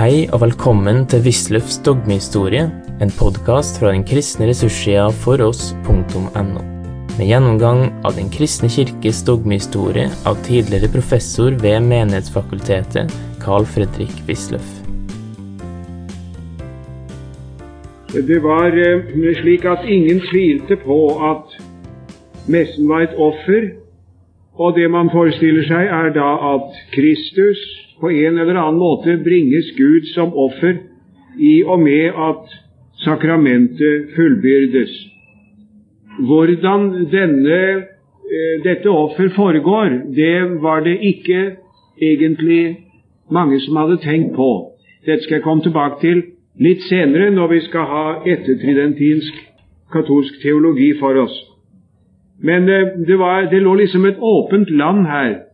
Hei 0.00 0.30
og 0.32 0.40
velkommen 0.40 1.02
til 1.12 1.20
Wisløffs 1.26 1.74
dogmehistorie, 1.84 2.62
en 3.04 3.10
podkast 3.12 3.82
fra 3.82 3.90
den 3.92 4.00
kristne 4.08 4.46
ressurssida 4.48 5.10
foross.no. 5.12 6.62
Med 7.18 7.26
gjennomgang 7.28 7.82
av 8.08 8.14
Den 8.16 8.30
kristne 8.32 8.70
kirkes 8.72 9.20
dogmehistorie 9.28 10.06
av 10.24 10.40
tidligere 10.46 10.88
professor 10.94 11.52
ved 11.60 11.84
Menighetsfakultetet, 11.90 13.12
Carl 13.44 13.68
Fredrik 13.68 14.14
Wisløff. 14.24 14.70
Det 18.14 18.40
var 18.46 18.72
eh, 18.72 19.04
slik 19.42 19.68
at 19.68 19.84
ingen 19.84 20.24
tvilte 20.30 20.80
på 20.80 20.98
at 21.28 21.60
messen 22.48 22.88
var 22.88 23.04
et 23.04 23.20
offer, 23.20 23.68
og 24.56 24.80
det 24.80 24.88
man 24.88 25.12
forestiller 25.12 25.68
seg, 25.68 25.92
er 25.92 26.16
da 26.16 26.32
at 26.54 26.84
Kristus 26.96 27.89
på 28.00 28.10
en 28.10 28.38
eller 28.38 28.54
annen 28.54 28.80
måte 28.80 29.18
bringes 29.24 29.70
Gud 29.76 30.08
som 30.14 30.32
offer 30.34 30.78
i 31.38 31.62
og 31.64 31.80
med 31.80 32.16
at 32.28 32.54
sakramentet 33.04 34.10
fullbyrdes. 34.16 34.92
Hvordan 36.18 36.90
denne, 37.12 37.60
eh, 38.30 38.56
dette 38.64 38.88
offer 38.88 39.28
foregår, 39.36 39.88
det 40.16 40.62
var 40.62 40.80
det 40.80 40.98
ikke 41.02 41.56
egentlig 42.02 42.76
mange 43.30 43.60
som 43.60 43.76
hadde 43.76 43.96
tenkt 43.96 44.34
på. 44.34 44.72
Dette 45.06 45.22
skal 45.22 45.34
jeg 45.34 45.42
komme 45.42 45.62
tilbake 45.62 46.00
til 46.00 46.22
litt 46.60 46.82
senere, 46.82 47.30
når 47.30 47.46
vi 47.48 47.60
skal 47.60 47.80
ha 47.80 48.06
ettertridentinsk 48.26 49.34
katolsk 49.92 50.42
teologi 50.42 50.92
for 51.00 51.14
oss. 51.24 51.36
Men 52.42 52.68
eh, 52.68 52.96
det, 53.06 53.18
var, 53.18 53.48
det 53.50 53.62
lå 53.62 53.74
liksom 53.74 54.04
et 54.04 54.20
åpent 54.20 54.70
land 54.70 55.06
her. 55.06 55.49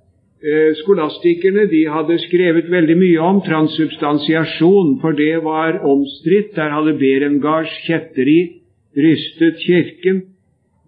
Eh, 0.47 0.75
skolastikerne 0.79 1.65
de 1.71 1.81
hadde 1.91 2.21
skrevet 2.23 2.69
veldig 2.71 2.95
mye 3.01 3.23
om 3.31 3.41
transsubstansiasjon, 3.43 4.93
for 5.01 5.17
det 5.19 5.41
var 5.43 5.81
omstridt. 5.83 6.53
Der 6.55 6.71
hadde 6.71 6.99
Berengars 7.01 7.73
kjetteri 7.87 8.39
rystet 8.95 9.59
Kirken. 9.67 10.23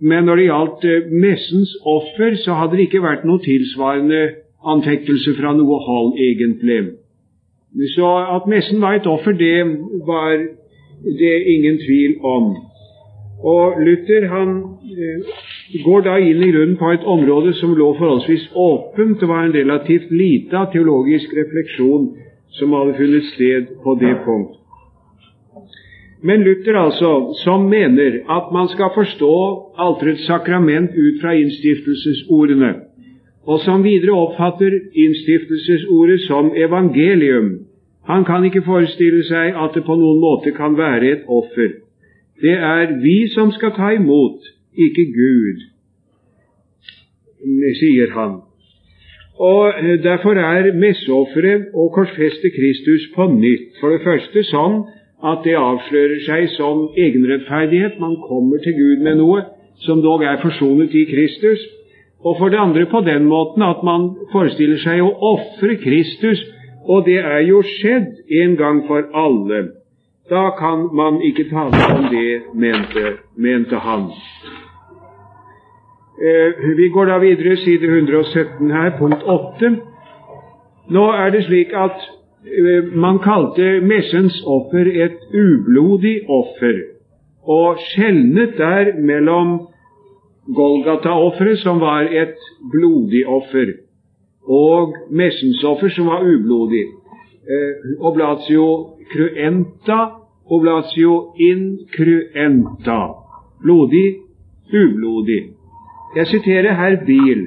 Men 0.01 0.25
når 0.25 0.37
det 0.37 0.45
gjaldt 0.45 0.85
eh, 0.85 1.11
messens 1.11 1.75
offer, 1.83 2.37
så 2.45 2.55
hadde 2.55 2.79
det 2.79 2.87
ikke 2.87 3.03
vært 3.03 3.27
noe 3.27 3.43
tilsvarende 3.43 4.23
anfektelse 4.63 5.35
fra 5.41 5.51
noe 5.59 5.81
hold, 5.89 6.15
egentlig. 6.23 6.95
Så 7.97 8.15
at 8.37 8.47
messen 8.47 8.79
var 8.81 8.95
et 8.95 9.11
offer, 9.11 9.35
det 9.35 9.59
var 10.07 10.39
det 11.19 11.37
ingen 11.55 11.83
tvil 11.83 12.15
om. 12.23 12.53
Og 13.43 13.83
Luther 13.83 14.31
han 14.31 14.55
eh, 14.87 15.35
går 15.85 16.03
da 16.03 16.17
inn 16.19 16.43
i 16.43 16.51
grunnen 16.53 16.77
på 16.81 16.93
et 16.93 17.05
område 17.05 17.53
som 17.61 17.75
lå 17.77 17.91
forholdsvis 17.99 18.49
åpent. 18.55 19.23
og 19.23 19.29
var 19.29 19.45
en 19.45 19.55
relativt 19.55 20.11
lite 20.11 20.67
teologisk 20.73 21.35
refleksjon 21.37 22.09
som 22.57 22.73
hadde 22.73 22.97
funnet 22.97 23.25
sted 23.35 23.67
på 23.85 23.95
det 24.01 24.17
punkt. 24.25 24.55
Men 26.23 26.43
Luther, 26.43 26.75
altså, 26.75 27.35
som 27.45 27.69
mener 27.69 28.21
at 28.37 28.53
man 28.53 28.69
skal 28.69 28.91
forstå 28.95 29.35
alterets 29.79 30.27
sakrament 30.27 30.91
ut 30.91 31.21
fra 31.21 31.33
innstiftelsesordene, 31.33 32.75
og 33.47 33.61
som 33.61 33.85
videre 33.85 34.17
oppfatter 34.17 34.81
innstiftelsesordet 34.95 36.21
som 36.21 36.51
evangelium. 36.57 37.59
Han 38.09 38.25
kan 38.25 38.45
ikke 38.45 38.65
forestille 38.67 39.23
seg 39.25 39.55
at 39.55 39.77
det 39.77 39.85
på 39.87 39.95
noen 39.95 40.19
måte 40.21 40.53
kan 40.57 40.77
være 40.77 41.13
et 41.13 41.25
offer. 41.29 41.71
Det 42.43 42.57
er 42.57 42.99
vi 43.03 43.29
som 43.35 43.53
skal 43.53 43.77
ta 43.77 43.93
imot, 43.95 44.43
ikke 44.87 45.05
Gud, 45.15 45.65
sier 47.81 48.15
han. 48.15 48.39
Og 49.39 49.75
Derfor 50.03 50.39
er 50.43 50.73
messeofferet 50.75 51.75
å 51.75 51.89
korsfeste 51.95 52.51
Kristus 52.55 53.07
på 53.15 53.29
nytt. 53.35 53.77
For 53.81 53.95
det 53.95 54.03
første 54.07 54.43
sånn 54.51 54.81
at 55.23 55.45
det 55.47 55.55
avslører 55.59 56.25
seg 56.27 56.49
som 56.57 56.89
egenrettferdighet. 56.99 58.01
Man 58.03 58.19
kommer 58.27 58.59
til 58.63 58.75
Gud 58.79 59.05
med 59.07 59.21
noe 59.23 59.45
som 59.87 60.03
dog 60.03 60.25
er 60.27 60.41
forsonet 60.43 60.95
i 60.99 61.05
Kristus 61.11 61.63
og 62.25 62.39
for 62.39 62.49
det 62.49 62.59
andre 62.59 62.87
på 62.87 63.01
den 63.01 63.25
måten 63.25 63.63
at 63.63 63.83
man 63.85 64.11
forestiller 64.33 64.79
seg 64.83 65.03
å 65.03 65.11
ofre 65.33 65.77
Kristus, 65.83 66.41
og 66.89 67.05
det 67.07 67.21
er 67.23 67.45
jo 67.47 67.63
skjedd 67.63 68.25
en 68.43 68.57
gang 68.59 68.81
for 68.89 69.07
alle. 69.15 69.61
Da 70.31 70.51
kan 70.59 70.89
man 70.93 71.23
ikke 71.23 71.47
tale 71.51 71.85
om 71.95 72.09
det, 72.13 72.43
mente, 72.55 73.15
mente 73.37 73.77
han. 73.77 74.11
Eh, 76.21 76.77
vi 76.77 76.89
går 76.89 77.07
da 77.07 77.19
videre, 77.19 77.57
side 77.57 77.87
117 77.87 78.71
her, 78.71 78.91
punkt 78.99 79.23
8. 79.23 79.69
Nå 80.91 81.05
er 81.15 81.31
det 81.31 81.45
slik 81.47 81.71
at 81.79 81.99
eh, 82.43 82.89
man 82.91 83.21
kalte 83.23 83.77
messens 83.87 84.41
offer 84.43 84.89
et 85.05 85.21
ublodig 85.31 86.17
offer, 86.27 86.81
og 87.47 87.79
skjelnet 87.93 88.57
der 88.59 88.97
mellom 88.99 89.69
Golgata-offeret, 90.57 91.61
som 91.63 91.79
var 91.81 92.09
et 92.11 92.41
blodig 92.73 93.23
offer, 93.27 93.77
og 94.49 94.97
messens 95.11 95.63
offer, 95.65 95.93
som 95.95 96.09
var 96.11 96.25
ublodig. 96.27 96.83
Eh, 97.47 97.93
oblatio 98.01 98.65
cruenta, 99.13 100.01
oblatio 100.51 101.35
incruenta. 101.39 102.99
Blodig, 103.63 104.17
ublodig. 104.73 105.58
Jeg 106.17 106.27
siterer 106.27 106.75
her 106.75 106.97
Biel. 107.07 107.47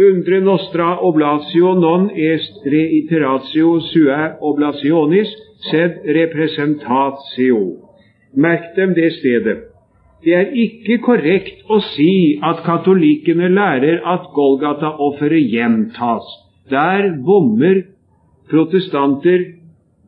Undre 0.00 0.40
nostra 0.40 0.96
oblatio 1.02 1.74
non 1.74 2.08
est 2.10 2.64
reiteratio 2.66 3.80
sua 3.80 4.36
oblationis, 4.40 5.30
sed 5.70 6.00
representatio. 6.16 7.60
Merk 8.34 8.74
dem 8.76 8.94
det 8.94 9.12
stedet. 9.18 9.58
Det 10.24 10.34
er 10.34 10.50
ikke 10.52 10.98
korrekt 11.04 11.62
å 11.70 11.78
si 11.94 12.38
at 12.44 12.64
katolikkene 12.66 13.48
lærer 13.48 14.02
at 14.04 14.26
Golgata-offeret 14.34 15.46
gjentas. 15.52 16.26
Der 16.70 17.14
bommer 17.24 17.84
protestanter 18.50 19.46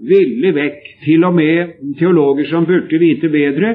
ville 0.02 0.52
vekk. 0.58 0.82
Til 1.06 1.24
og 1.24 1.34
med 1.38 1.78
teologer 1.98 2.50
som 2.50 2.66
burde 2.66 2.98
vite 2.98 3.30
bedre, 3.32 3.74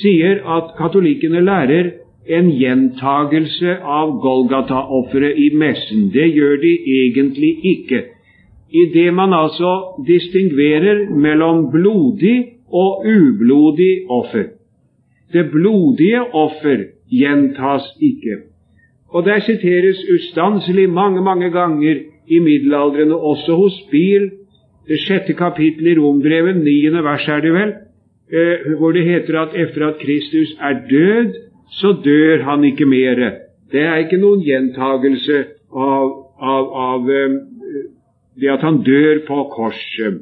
sier 0.00 0.44
at 0.44 0.76
katolikkene 0.78 1.42
lærer 1.44 1.90
en 2.26 2.50
gjentagelse 2.50 3.78
av 3.82 4.14
Golgata-offeret 4.22 5.38
i 5.38 5.50
messen. 5.58 6.10
Det 6.14 6.28
gjør 6.30 6.56
de 6.62 6.72
egentlig 6.98 7.52
ikke. 7.74 8.02
Idet 8.72 9.14
man 9.14 9.34
altså 9.36 9.72
distingverer 10.06 11.10
mellom 11.10 11.66
blodig 11.72 12.62
og 12.72 13.04
ublodig 13.04 14.06
offer. 14.08 14.54
Det 15.32 15.50
blodige 15.50 16.22
offer 16.22 16.86
gjentas 17.10 17.90
ikke. 18.00 18.38
Og 19.08 19.24
der 19.24 19.40
siteres 19.40 20.00
ustanselig 20.14 20.88
mange, 20.90 21.20
mange 21.22 21.50
ganger 21.50 21.96
i 22.26 22.38
middelaldrende, 22.38 23.16
også 23.16 23.54
hos 23.56 23.74
Biel, 23.90 24.30
det 24.88 24.98
sjette 25.00 25.34
kapittel 25.34 25.86
i 25.86 25.98
Rombrevet, 25.98 26.56
niende 26.64 27.04
vers 27.04 27.28
er 27.28 27.40
det 27.40 27.52
vel, 27.52 27.72
eh, 28.32 28.72
hvor 28.78 28.92
det 28.92 29.04
heter 29.04 29.40
at 29.40 29.54
etter 29.54 29.86
at 29.88 29.98
Kristus 30.00 30.56
er 30.60 30.80
død, 30.90 31.34
så 31.78 31.92
dør 32.04 32.42
han 32.48 32.64
ikke 32.64 32.86
mere. 32.86 33.32
Det 33.72 33.80
er 33.80 34.02
ikke 34.04 34.20
noen 34.20 34.42
gjentagelse 34.44 35.38
av, 35.72 36.10
av, 36.36 36.68
av 36.86 37.08
eh, 37.10 37.38
det 38.40 38.50
at 38.52 38.64
han 38.66 38.82
dør 38.84 39.22
på 39.28 39.38
korset. 39.54 40.20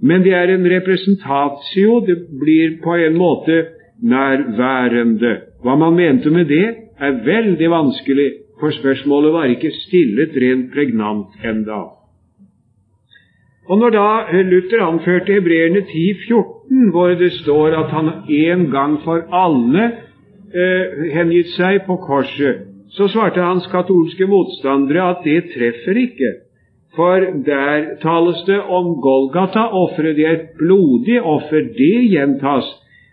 Men 0.00 0.24
det 0.24 0.32
er 0.36 0.52
en 0.52 0.66
representatio. 0.68 2.00
Det 2.06 2.16
blir 2.40 2.78
på 2.84 2.96
en 3.00 3.16
måte 3.16 3.60
nærværende. 4.02 5.36
Hva 5.64 5.76
man 5.80 5.96
mente 5.96 6.30
med 6.30 6.48
det, 6.52 6.66
er 6.96 7.20
veldig 7.24 7.70
vanskelig, 7.70 8.30
for 8.60 8.72
spørsmålet 8.72 9.32
var 9.32 9.52
ikke 9.52 9.72
stillet 9.84 10.36
rent 10.40 10.72
pregnant 10.72 11.44
enda. 11.44 11.82
Og 13.68 13.78
Når 13.78 13.90
da 13.90 14.42
Luther 14.46 14.84
anførte 14.86 15.32
Hebreerne 15.32 15.82
10,14, 15.90 16.90
hvor 16.92 17.08
det 17.18 17.32
står 17.32 17.74
at 17.76 17.90
han 17.90 18.10
en 18.28 18.70
gang 18.70 19.00
for 19.04 19.26
alle 19.32 19.90
eh, 20.56 21.12
hengitt 21.14 21.52
seg 21.56 21.84
på 21.86 21.98
korset, 22.06 22.66
så 22.96 23.08
svarte 23.12 23.44
hans 23.44 23.66
katolske 23.72 24.28
motstandere 24.30 25.10
at 25.12 25.24
det 25.26 25.50
treffer 25.54 26.00
ikke. 26.00 26.32
For 26.96 27.26
der 27.44 27.98
tales 28.00 28.40
det 28.46 28.60
om 28.62 28.94
Golgata-offeret. 29.04 30.16
Det 30.16 30.24
er 30.26 30.36
et 30.38 30.54
blodig 30.58 31.18
offer. 31.20 31.66
Det 31.76 32.06
gjentas. 32.08 32.70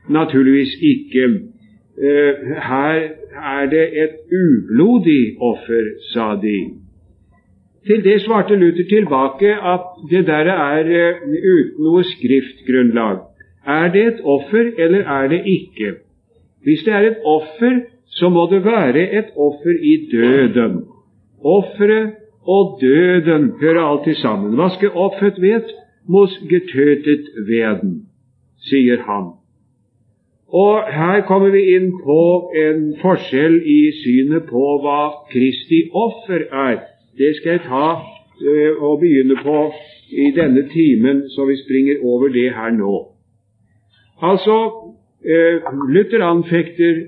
Naturligvis 0.10 0.78
ikke. 0.92 1.26
Eh, 2.00 2.34
her 2.70 3.00
er 3.56 3.66
det 3.74 3.86
et 4.04 4.16
ublodig 4.32 5.36
offer, 5.42 5.84
sa 6.14 6.36
de. 6.42 6.84
Til 7.88 8.04
det 8.04 8.22
svarte 8.22 8.56
Luther 8.56 8.88
tilbake 8.90 9.52
at 9.74 9.86
det 10.12 10.28
der 10.28 10.48
er 10.52 10.84
uh, 10.88 11.16
uten 11.54 11.84
noe 11.84 12.04
skriftgrunnlag. 12.04 13.18
Er 13.68 13.92
det 13.92 14.04
et 14.08 14.22
offer, 14.24 14.72
eller 14.78 15.04
er 15.04 15.28
det 15.28 15.42
ikke? 15.46 15.92
Hvis 16.64 16.84
det 16.86 16.94
er 16.94 17.08
et 17.12 17.24
offer, 17.26 17.80
så 18.06 18.30
må 18.30 18.48
det 18.52 18.66
være 18.66 19.10
et 19.20 19.32
offer 19.36 19.76
i 19.82 19.96
døden. 20.12 20.84
Offeret 21.44 22.12
og 22.48 22.78
døden 22.82 23.52
hører 23.62 23.84
alltid 23.84 24.16
sammen. 24.16 24.56
Hva 24.56 24.70
skal 24.70 24.92
offeret 24.96 25.42
vet? 25.42 25.72
muss 26.08 26.40
getötet 26.50 27.26
werden, 27.48 28.08
sier 28.70 28.98
han. 29.08 29.32
Og 30.54 30.84
her 30.94 31.24
kommer 31.28 31.50
vi 31.50 31.64
inn 31.76 31.90
på 32.04 32.20
en 32.66 32.82
forskjell 33.02 33.56
i 33.66 33.80
synet 34.04 34.50
på 34.52 34.64
hva 34.84 35.00
Kristi 35.32 35.88
offer 35.90 36.46
er. 36.52 36.84
Det 37.18 37.32
skal 37.40 37.56
jeg 37.56 37.64
ta 37.66 37.88
uh, 37.98 38.84
og 38.84 39.00
begynne 39.02 39.40
på 39.42 39.60
i 40.14 40.30
denne 40.36 40.68
timen, 40.70 41.24
så 41.34 41.48
vi 41.50 41.58
springer 41.64 42.04
over 42.06 42.30
det 42.30 42.52
her 42.54 42.70
nå. 42.76 42.94
Altså, 44.22 44.58
Luther 45.24 46.20
anfekter 46.20 47.08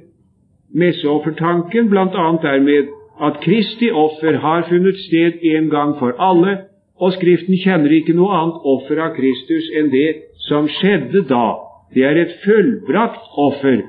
messeoffertanken 0.74 1.90
bl.a. 1.90 2.28
dermed 2.42 2.88
at 3.22 3.42
Kristi 3.44 3.92
offer 3.92 4.38
har 4.40 4.68
funnet 4.70 4.98
sted 5.08 5.44
en 5.56 5.70
gang 5.70 5.96
for 6.00 6.16
alle, 6.20 6.58
og 7.00 7.14
Skriften 7.14 7.58
kjenner 7.60 7.92
ikke 7.92 8.16
noe 8.16 8.32
annet 8.40 8.64
offer 8.64 9.02
av 9.04 9.16
Kristus 9.18 9.68
enn 9.76 9.92
det 9.92 10.10
som 10.48 10.68
skjedde 10.72 11.26
da 11.28 11.48
det 11.96 12.04
er 12.04 12.18
et 12.20 12.34
fullbrakt 12.44 13.36
offer. 13.40 13.84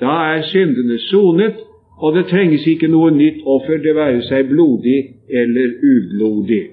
Da 0.00 0.12
er 0.32 0.42
syndene 0.50 0.98
sonet, 1.08 1.60
og 1.98 2.16
det 2.16 2.26
trenges 2.28 2.66
ikke 2.68 2.88
noe 2.92 3.10
nytt 3.10 3.44
offer, 3.48 3.78
det 3.80 3.94
være 3.96 4.22
seg 4.28 4.50
blodig 4.50 4.98
eller 5.30 5.68
ublodig. 5.92 6.64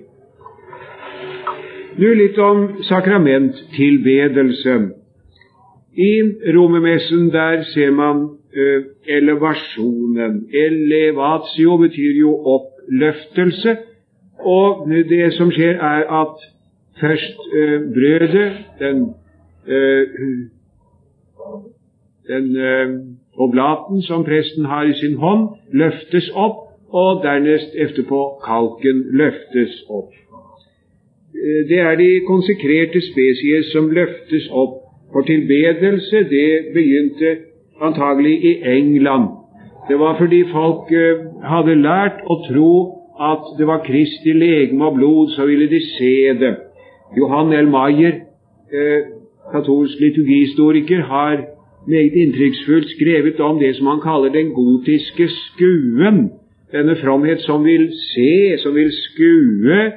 Nå 1.99 2.09
litt 2.19 2.37
om 2.41 2.65
sakramenttilbedelse. 2.89 4.75
I 5.95 6.21
romermessen 6.55 7.31
der 7.31 7.63
ser 7.63 7.91
man 7.91 8.23
uh, 8.57 8.83
elevasjonen. 9.07 10.47
Elevatio 10.53 11.77
betyr 11.77 12.19
jo 12.19 12.33
oppløftelse. 12.55 13.77
Og 14.39 14.87
det 15.09 15.33
som 15.33 15.51
skjer, 15.51 15.77
er 15.77 16.03
at 16.21 16.49
først 17.01 17.37
uh, 17.53 17.93
brødet, 17.93 18.51
den 18.79 19.13
uh, 19.67 20.49
den 22.27 22.55
eh, 22.55 22.89
oblaten 23.37 24.01
som 24.01 24.23
presten 24.23 24.65
har 24.65 24.83
i 24.83 24.93
sin 24.99 25.15
hånd, 25.15 25.47
løftes 25.71 26.29
opp, 26.35 26.59
og 26.93 27.23
dernest 27.23 27.73
etterpå 27.73 28.19
kalken 28.45 28.99
løftes 29.17 29.79
opp. 29.89 30.13
Eh, 31.33 31.61
det 31.69 31.79
er 31.79 31.95
de 31.99 32.09
konsekrerte 32.27 33.01
spesier 33.01 33.65
som 33.71 33.89
løftes 33.91 34.47
opp 34.51 34.82
for 35.13 35.21
tilbedelse. 35.21 36.17
Det 36.29 36.73
begynte 36.73 37.37
antagelig 37.81 38.35
i 38.43 38.53
England. 38.77 39.27
Det 39.89 39.99
var 39.99 40.17
fordi 40.19 40.43
folk 40.51 40.91
eh, 40.91 41.23
hadde 41.43 41.75
lært 41.75 42.21
å 42.25 42.39
tro 42.47 42.73
at 43.31 43.57
det 43.57 43.67
var 43.67 43.83
Kristi 43.85 44.33
legeme 44.33 44.85
og 44.85 44.95
blod, 44.97 45.33
så 45.35 45.45
ville 45.45 45.67
de 45.69 45.79
se 45.97 46.33
det. 46.39 46.55
Johan 47.17 47.53
L. 47.53 47.67
Maier, 47.69 48.13
katolsk 49.51 49.99
liturgihistoriker, 49.99 51.01
har 51.01 51.43
meget 51.87 52.13
inntrykksfullt 52.13 52.89
skrevet 52.89 53.39
om 53.39 53.59
det 53.59 53.75
som 53.75 53.87
han 53.87 54.01
kaller 54.01 54.29
den 54.33 54.53
gotiske 54.53 55.27
skuen. 55.29 56.31
Denne 56.71 56.95
fromhet 56.95 57.41
som 57.41 57.63
vil 57.65 57.91
se, 58.13 58.57
som 58.57 58.75
vil 58.75 58.89
skue 58.91 59.91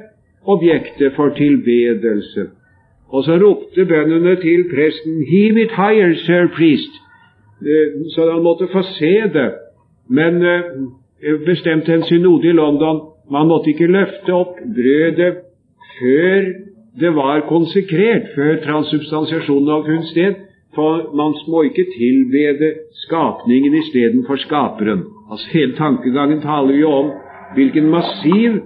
objektet 0.45 1.13
for 1.17 1.29
tilbedelse. 1.29 2.51
Og 3.13 3.25
så 3.25 3.39
ropte 3.39 3.85
bøndene 3.85 4.37
til 4.37 4.65
presten 4.75 5.23
'Heave 5.23 5.63
it 5.65 5.73
higher, 5.81 6.15
sir 6.15 6.47
priest', 6.57 6.97
eh, 7.63 7.89
så 8.15 8.31
han 8.33 8.43
måtte 8.43 8.69
få 8.73 8.83
se 8.83 9.15
det. 9.39 9.51
Men 10.11 10.43
eh, 10.43 10.63
bestemte 11.47 11.95
en 11.95 12.03
synode 12.03 12.49
i 12.49 12.53
London 12.53 13.01
man 13.31 13.49
måtte 13.51 13.73
ikke 13.73 13.91
løfte 13.91 14.35
opp 14.35 14.59
brødet 14.77 15.35
før 15.99 16.43
det 17.01 17.13
var 17.15 17.43
konsekrert, 17.49 18.31
før 18.35 18.57
transsubstansiasjonen 18.65 19.69
hadde 19.73 19.89
funnet 19.91 20.11
sted. 20.13 20.35
For 20.75 21.11
man 21.17 21.35
må 21.49 21.63
ikke 21.63 21.87
tilbede 21.99 22.73
skapningen 23.07 23.75
istedenfor 23.75 24.37
skaperen. 24.37 25.05
Altså 25.31 25.47
Hele 25.53 25.77
tankegangen 25.77 26.41
taler 26.41 26.75
jo 26.77 26.91
om 26.91 27.11
hvilken 27.55 27.89
massiv 27.91 28.59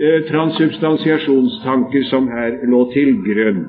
eh, 0.00 0.20
transsubstansiasjonstanker 0.30 2.04
som 2.10 2.28
her 2.28 2.60
lå 2.68 2.84
til 2.92 3.16
grunn. 3.26 3.64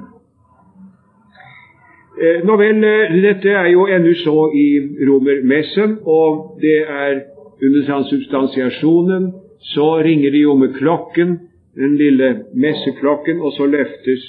Eh, 2.16 2.44
nå 2.48 2.56
vel, 2.56 2.84
eh, 2.84 3.16
dette 3.22 3.50
er 3.50 3.74
jo 3.74 3.88
ennå 3.92 4.14
så 4.24 4.52
i 4.56 4.68
romermessen, 5.08 5.98
og 6.06 6.60
det 6.62 6.78
er 6.88 7.22
under 7.60 7.82
transubstansiasjonen 7.88 9.34
så 9.60 9.88
ringer 10.06 10.32
de 10.32 10.38
jo 10.38 10.56
med 10.56 10.74
klokken, 10.78 11.40
den 11.76 11.98
lille 11.98 12.30
messeklokken, 12.54 13.42
og 13.42 13.52
så 13.58 13.66
løftes 13.66 14.22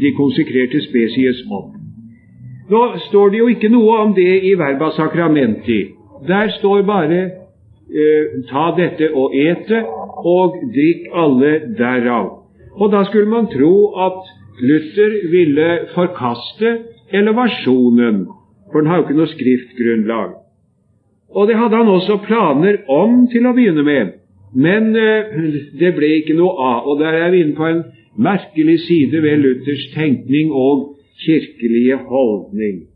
de 0.00 0.12
konsekrerte 0.12 0.82
spesies 0.84 1.40
opp. 1.50 1.72
Nå 2.70 2.82
står 3.08 3.30
det 3.30 3.38
jo 3.38 3.46
ikke 3.48 3.70
noe 3.72 3.98
om 4.02 4.14
det 4.14 4.42
i 4.44 4.52
verba 4.58 4.90
sacramenti. 4.90 5.80
Der 6.28 6.50
står 6.58 6.82
bare 6.82 7.20
eh, 7.22 8.42
ta 8.50 8.66
dette 8.76 9.08
og 9.14 9.32
ete, 9.32 9.84
og 10.26 10.58
drikk 10.74 11.08
alle 11.14 11.52
derav. 11.78 12.28
Og 12.76 12.92
da 12.92 13.04
skulle 13.08 13.30
man 13.30 13.48
tro 13.48 13.72
at 14.04 14.20
Luther 14.60 15.30
ville 15.30 15.68
forkaste 15.94 16.76
elevasjonen, 17.12 18.26
for 18.72 18.80
den 18.80 18.90
har 18.90 19.00
jo 19.00 19.06
ikke 19.06 19.20
noe 19.20 19.30
skriftgrunnlag. 19.30 20.34
Og 21.36 21.48
det 21.48 21.56
hadde 21.58 21.76
han 21.76 21.88
også 21.90 22.20
planer 22.26 22.78
om 22.90 23.26
til 23.30 23.46
å 23.46 23.54
begynne 23.56 23.84
med, 23.86 24.12
men 24.56 24.92
eh, 24.96 25.32
det 25.78 25.92
ble 25.96 26.12
ikke 26.20 26.36
noe 26.38 26.54
av. 26.54 26.86
Og 26.88 27.00
der 27.02 27.18
er 27.18 27.32
vi 27.34 27.42
inne 27.44 27.56
på 27.58 27.66
en 27.66 27.82
merkelig 28.16 28.78
side 28.86 29.22
ved 29.22 29.42
Luthers 29.42 29.88
tenkning 29.94 30.52
og 30.52 30.94
kirkelige 31.20 31.98
holdning. 32.08 32.86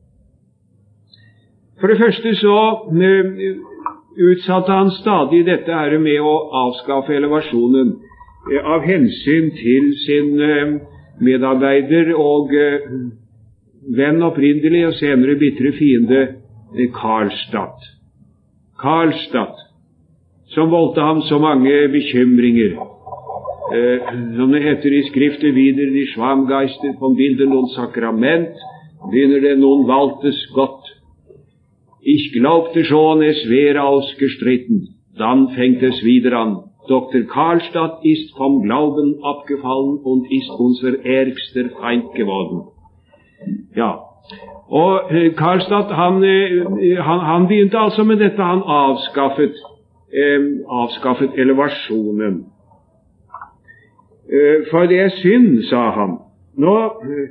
For 1.80 1.92
det 1.92 1.98
første 2.00 2.34
så 2.38 2.56
eh, 2.92 3.50
utsatte 4.30 4.72
han 4.72 4.92
stadig 5.00 5.44
dette 5.48 5.74
her 5.74 5.98
med 5.98 6.20
å 6.24 6.34
avskaffe 6.64 7.16
elevasjonen 7.18 7.96
eh, 8.52 8.62
av 8.62 8.86
hensyn 8.86 9.50
til 9.58 9.90
sin 10.06 10.32
medarbeider 11.20 12.14
og 12.16 12.54
venn 13.88 14.22
opprinnelig 14.22 14.86
og 14.88 14.94
senere 14.98 15.38
bitre 15.40 15.72
fiende 15.78 16.20
Karlstad. 16.94 17.80
Karlstad, 18.80 19.56
som 20.54 20.70
voldte 20.70 21.00
ham 21.00 21.22
så 21.22 21.38
mange 21.38 21.88
bekymringer 21.92 22.76
eh, 23.74 24.06
som 24.36 24.52
det 24.52 24.62
heter 24.64 24.94
i 24.94 25.02
Skriftet 25.08 25.54
videre, 25.54 25.92
de 25.94 26.06
Schwamgeister 26.12 26.96
von 27.00 27.16
Bilden 27.16 27.52
noen 27.52 27.68
Sakrament, 27.75 28.56
begynner 29.10 29.44
det 29.44 29.58
noen 29.60 29.87
valtes 29.88 30.40
godt. 30.54 30.88
Ich 32.02 32.32
glaubte 32.32 32.84
schon, 32.84 33.22
es 33.22 33.44
wäre 33.49 33.82
ausgestritten. 33.82 34.88
Dann 35.18 35.49
fängt 35.50 35.82
es 35.82 36.02
wieder 36.02 36.38
an. 36.38 36.56
Dr. 36.88 37.22
Karlstadt 37.28 38.04
ist 38.04 38.34
vom 38.37 38.62
Glauben 38.62 39.22
abgefallen 39.22 39.99
und 40.02 40.30
ist 40.30 40.50
unser 40.58 41.04
ärgster 41.04 41.68
Feind 41.78 42.14
geworden. 42.14 42.68
Ja, 43.76 43.90
og 44.70 45.11
Karlstad 45.37 45.94
han, 45.94 46.25
eh, 46.25 47.02
han, 47.02 47.20
han, 47.20 47.47
begynte 47.49 47.78
altså 47.78 48.04
med 48.04 48.16
dette. 48.16 48.42
Han 48.42 48.62
avskaffet, 48.66 49.54
eh, 50.14 50.40
avskaffet 50.68 51.30
elevasjonen. 51.35 52.44
Eh, 54.32 54.66
for 54.70 54.87
det 54.87 55.00
er 55.00 55.09
synd, 55.09 55.62
sa 55.62 55.90
han. 55.90 56.18
Nå, 56.56 56.76
eh, 56.85 57.28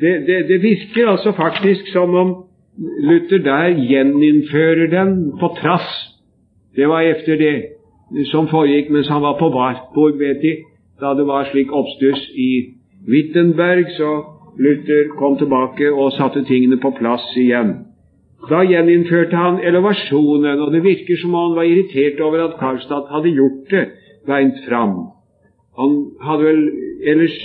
det, 0.00 0.26
det, 0.26 0.48
det 0.48 0.62
virker 0.62 1.10
altså 1.10 1.32
faktisk 1.32 1.92
som 1.92 2.14
om 2.14 2.34
Luther 2.78 3.38
der 3.38 3.68
gjeninnfører 3.68 4.86
den 4.90 5.38
på 5.40 5.48
trass. 5.60 5.90
Det 6.76 6.88
var 6.88 7.00
efter 7.00 7.36
det 7.36 7.62
som 8.32 8.48
foregikk 8.48 8.90
mens 8.90 9.08
han 9.08 9.22
var 9.22 9.38
på 9.38 9.48
Wartburg, 9.54 10.18
vet 10.18 10.42
De. 10.42 10.56
Da 11.00 11.14
det 11.14 11.26
var 11.26 11.44
slik 11.50 11.72
oppstuss 11.72 12.30
i 12.34 12.74
Wittenberg, 13.08 13.84
så 13.96 14.33
Luther 14.58 15.08
kom 15.18 15.38
tilbake 15.38 15.90
og 15.92 16.12
satte 16.14 16.44
tingene 16.46 16.78
på 16.82 16.92
plass 16.98 17.24
igjen. 17.36 17.74
Da 18.50 18.60
gjeninnførte 18.66 19.36
han 19.36 19.60
elevasjonen, 19.64 20.60
og 20.60 20.72
det 20.72 20.82
virker 20.84 21.16
som 21.20 21.34
om 21.34 21.48
han 21.48 21.56
var 21.56 21.68
irritert 21.68 22.20
over 22.20 22.44
at 22.44 22.58
Karlstad 22.60 23.08
hadde 23.10 23.32
gjort 23.34 23.70
det 23.70 23.84
beint 24.28 24.60
fram. 24.68 24.94
Han 25.78 25.94
hadde 26.22 26.44
vel 26.44 26.62
ellers 27.12 27.38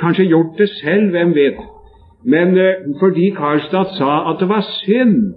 kanskje 0.00 0.30
gjort 0.32 0.56
det 0.58 0.68
selv, 0.80 1.10
hvem 1.12 1.34
vet. 1.36 1.60
Men 2.24 2.56
eh, 2.58 2.88
fordi 3.00 3.30
Karlstad 3.36 3.94
sa 3.98 4.30
at 4.30 4.40
det 4.40 4.48
var 4.48 4.64
synd, 4.82 5.34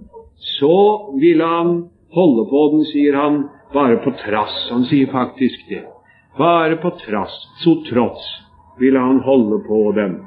så 0.60 0.78
ville 1.20 1.46
han 1.46 1.76
holde 2.16 2.46
på 2.50 2.62
den, 2.74 2.86
sier 2.92 3.18
han, 3.20 3.44
bare 3.74 4.00
på 4.04 4.14
trass. 4.24 4.56
Han 4.72 4.86
sier 4.90 5.12
faktisk 5.12 5.68
det. 5.70 5.84
Bare 6.38 6.78
på 6.82 6.92
trass, 7.04 7.36
så 7.64 7.78
trots, 7.90 8.24
ville 8.80 9.00
han 9.00 9.20
holde 9.26 9.62
på 9.68 9.92
den. 9.96 10.18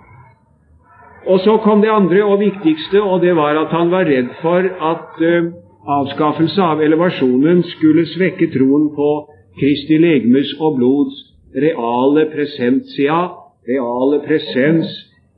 Og 1.26 1.40
så 1.40 1.56
kom 1.64 1.80
det 1.82 1.90
andre 1.90 2.22
og 2.24 2.38
viktigste, 2.40 3.02
og 3.02 3.20
det 3.22 3.34
var 3.36 3.58
at 3.58 3.72
han 3.74 3.90
var 3.90 4.06
redd 4.06 4.30
for 4.42 4.62
at 4.92 5.18
uh, 5.22 5.50
avskaffelse 5.98 6.62
av 6.62 6.82
elevasjonen 6.84 7.64
skulle 7.74 8.06
svekke 8.14 8.50
troen 8.54 8.88
på 8.94 9.10
Kristi 9.58 9.98
legemes 9.98 10.54
og 10.60 10.78
blods 10.78 11.18
reale 11.56 12.28
presentia 12.30 13.20
reale 13.68 14.20
presens 14.24 14.88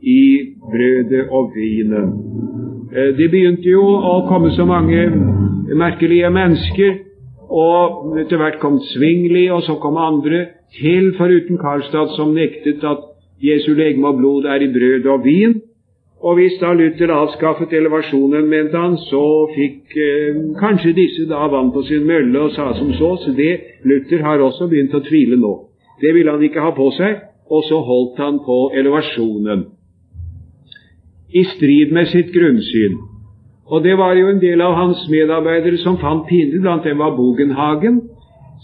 i 0.00 0.54
brødet 0.70 1.28
og 1.30 1.52
vinen. 1.54 2.10
Eh, 2.94 3.12
det 3.18 3.30
begynte 3.30 3.68
jo 3.68 3.82
å 3.84 4.16
komme 4.28 4.52
så 4.56 4.66
mange 4.68 5.02
merkelige 5.76 6.30
mennesker, 6.34 6.99
og 7.50 8.18
etter 8.22 8.38
hvert 8.38 8.60
kom 8.62 8.78
Svingli, 8.92 9.49
og 9.50 9.64
så 9.66 9.76
kom 9.82 9.99
andre 9.99 10.46
til, 10.78 11.12
foruten 11.18 11.58
Karlstad, 11.58 12.14
som 12.16 12.34
nektet 12.37 12.84
at 12.87 13.08
Jesu 13.42 13.72
legeme 13.75 14.12
og 14.12 14.20
blod 14.20 14.46
er 14.46 14.62
i 14.62 14.70
brød 14.70 15.08
og 15.10 15.25
vin. 15.25 15.58
Og 16.21 16.35
hvis 16.37 16.59
da 16.61 16.75
Luther 16.77 17.12
avskaffet 17.17 17.73
elevasjonen, 17.73 18.49
mente 18.49 18.77
han, 18.77 18.99
så 19.09 19.23
fikk 19.55 19.97
eh, 19.97 20.41
kanskje 20.61 20.93
disse 20.99 21.25
da 21.31 21.47
vann 21.49 21.73
på 21.73 21.81
sin 21.89 22.05
mølle 22.05 22.43
og 22.45 22.53
sa 22.53 22.75
som 22.77 22.93
så. 22.99 23.15
Så 23.25 23.33
det 23.37 23.81
Luther 23.89 24.21
har 24.27 24.45
også 24.45 24.69
begynt 24.69 24.95
å 24.95 25.00
tvile 25.07 25.41
nå. 25.41 25.55
Det 26.00 26.12
ville 26.17 26.35
han 26.35 26.45
ikke 26.45 26.65
ha 26.65 26.75
på 26.77 26.91
seg, 26.99 27.23
og 27.49 27.65
så 27.65 27.81
holdt 27.89 28.21
han 28.21 28.43
på 28.45 28.59
elevasjonen. 28.77 29.65
I 31.33 31.47
strid 31.55 31.97
med 31.97 32.12
sitt 32.12 32.35
grunnsyn. 32.37 33.00
Og 33.71 33.85
det 33.85 33.97
var 33.97 34.17
jo 34.19 34.29
en 34.29 34.41
del 34.43 34.61
av 34.61 34.75
hans 34.75 35.03
medarbeidere 35.09 35.79
som 35.81 35.97
fant 36.03 36.27
pinlig, 36.29 36.61
blant 36.61 36.85
dem 36.85 36.99
var 36.99 37.15
Bogenhagen, 37.17 38.00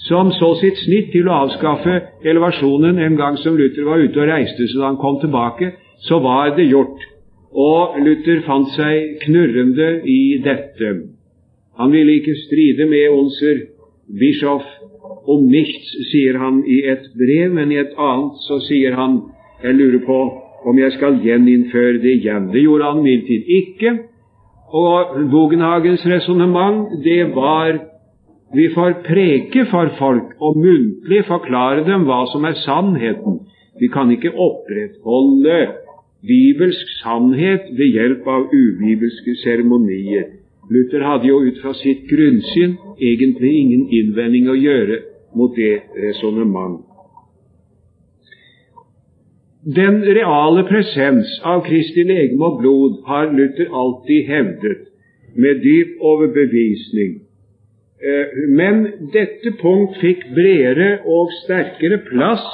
som 0.09 0.33
så 0.35 0.53
sitt 0.61 0.77
snitt 0.83 1.13
til 1.15 1.29
å 1.31 1.45
avskaffe 1.47 2.01
elevasjonen 2.27 2.99
en 3.01 3.17
gang 3.17 3.39
som 3.41 3.57
Luther 3.57 3.87
var 3.87 4.03
ute 4.03 4.21
og 4.21 4.29
reiste, 4.29 4.67
så 4.69 4.83
da 4.83 4.91
han 4.91 5.01
kom 5.01 5.23
tilbake, 5.23 5.73
så 6.05 6.19
var 6.21 6.53
det 6.59 6.69
gjort. 6.69 7.16
Og 7.57 7.97
Luther 8.05 8.43
fant 8.45 8.69
seg 8.77 9.17
knurrende 9.25 10.03
i 10.05 10.37
dette. 10.45 10.93
Han 11.81 11.93
ville 11.93 12.19
ikke 12.19 12.37
stride 12.45 12.85
med 12.89 13.15
onser 13.15 13.63
Bischoff 14.21 14.67
om 15.27 15.47
nichts, 15.51 15.89
sier 16.13 16.39
han 16.39 16.61
i 16.69 16.83
et 16.87 17.09
brev, 17.19 17.55
men 17.57 17.73
i 17.73 17.81
et 17.81 17.97
annet 17.99 18.45
så 18.47 18.61
sier 18.69 18.95
han 18.99 19.23
jeg 19.65 19.75
lurer 19.79 20.03
på 20.05 20.19
om 20.67 20.79
jeg 20.79 20.93
skal 20.97 21.19
gjeninnføre 21.25 21.99
det 22.03 22.19
igjen. 22.21 22.51
Det 22.53 22.63
gjorde 22.63 22.91
han 22.91 23.01
imidlertid 23.03 23.51
ikke. 23.61 23.93
Og 24.77 25.17
Bogenhagens 25.31 26.05
resonnement, 26.11 26.91
det 27.05 27.33
var 27.35 27.79
vi 28.55 28.69
får 28.75 29.01
preke 29.07 29.67
for 29.71 29.91
folk 29.99 30.37
og 30.41 30.59
muntlig 30.59 31.25
forklare 31.27 31.83
dem 31.87 32.07
hva 32.07 32.23
som 32.31 32.45
er 32.47 32.59
sannheten. 32.63 33.41
Vi 33.81 33.89
kan 33.93 34.11
ikke 34.15 34.33
opprettholde 34.33 35.59
bibelsk 36.29 36.91
sannhet 37.03 37.71
ved 37.79 37.93
hjelp 37.97 38.27
av 38.27 38.49
ubibelske 38.53 39.37
seremonier. 39.45 40.33
Luther 40.71 41.05
hadde 41.07 41.29
jo 41.31 41.41
ut 41.47 41.61
fra 41.63 41.75
sitt 41.79 42.09
grunnsyn 42.11 42.75
egentlig 42.99 43.53
ingen 43.61 43.87
innvending 43.95 44.51
å 44.51 44.59
gjøre 44.59 44.99
mot 45.37 45.55
det 45.57 45.79
resonnement. 46.03 46.83
Den 49.67 50.03
reale 50.05 50.63
presens 50.69 51.31
av 51.43 51.65
Kristi 51.67 52.05
legeme 52.07 52.51
og 52.51 52.61
blod 52.61 53.01
har 53.09 53.33
Luther 53.35 53.73
alltid 53.75 54.29
hevdet 54.31 54.85
med 55.35 55.63
dyp 55.63 55.97
overbevisning. 56.01 57.17
Eh, 57.99 58.37
men 58.49 58.85
dette 59.13 59.57
punkt 59.61 59.99
fikk 60.03 60.23
bredere 60.37 61.01
og 61.03 61.33
sterkere 61.43 61.99
plass 62.07 62.45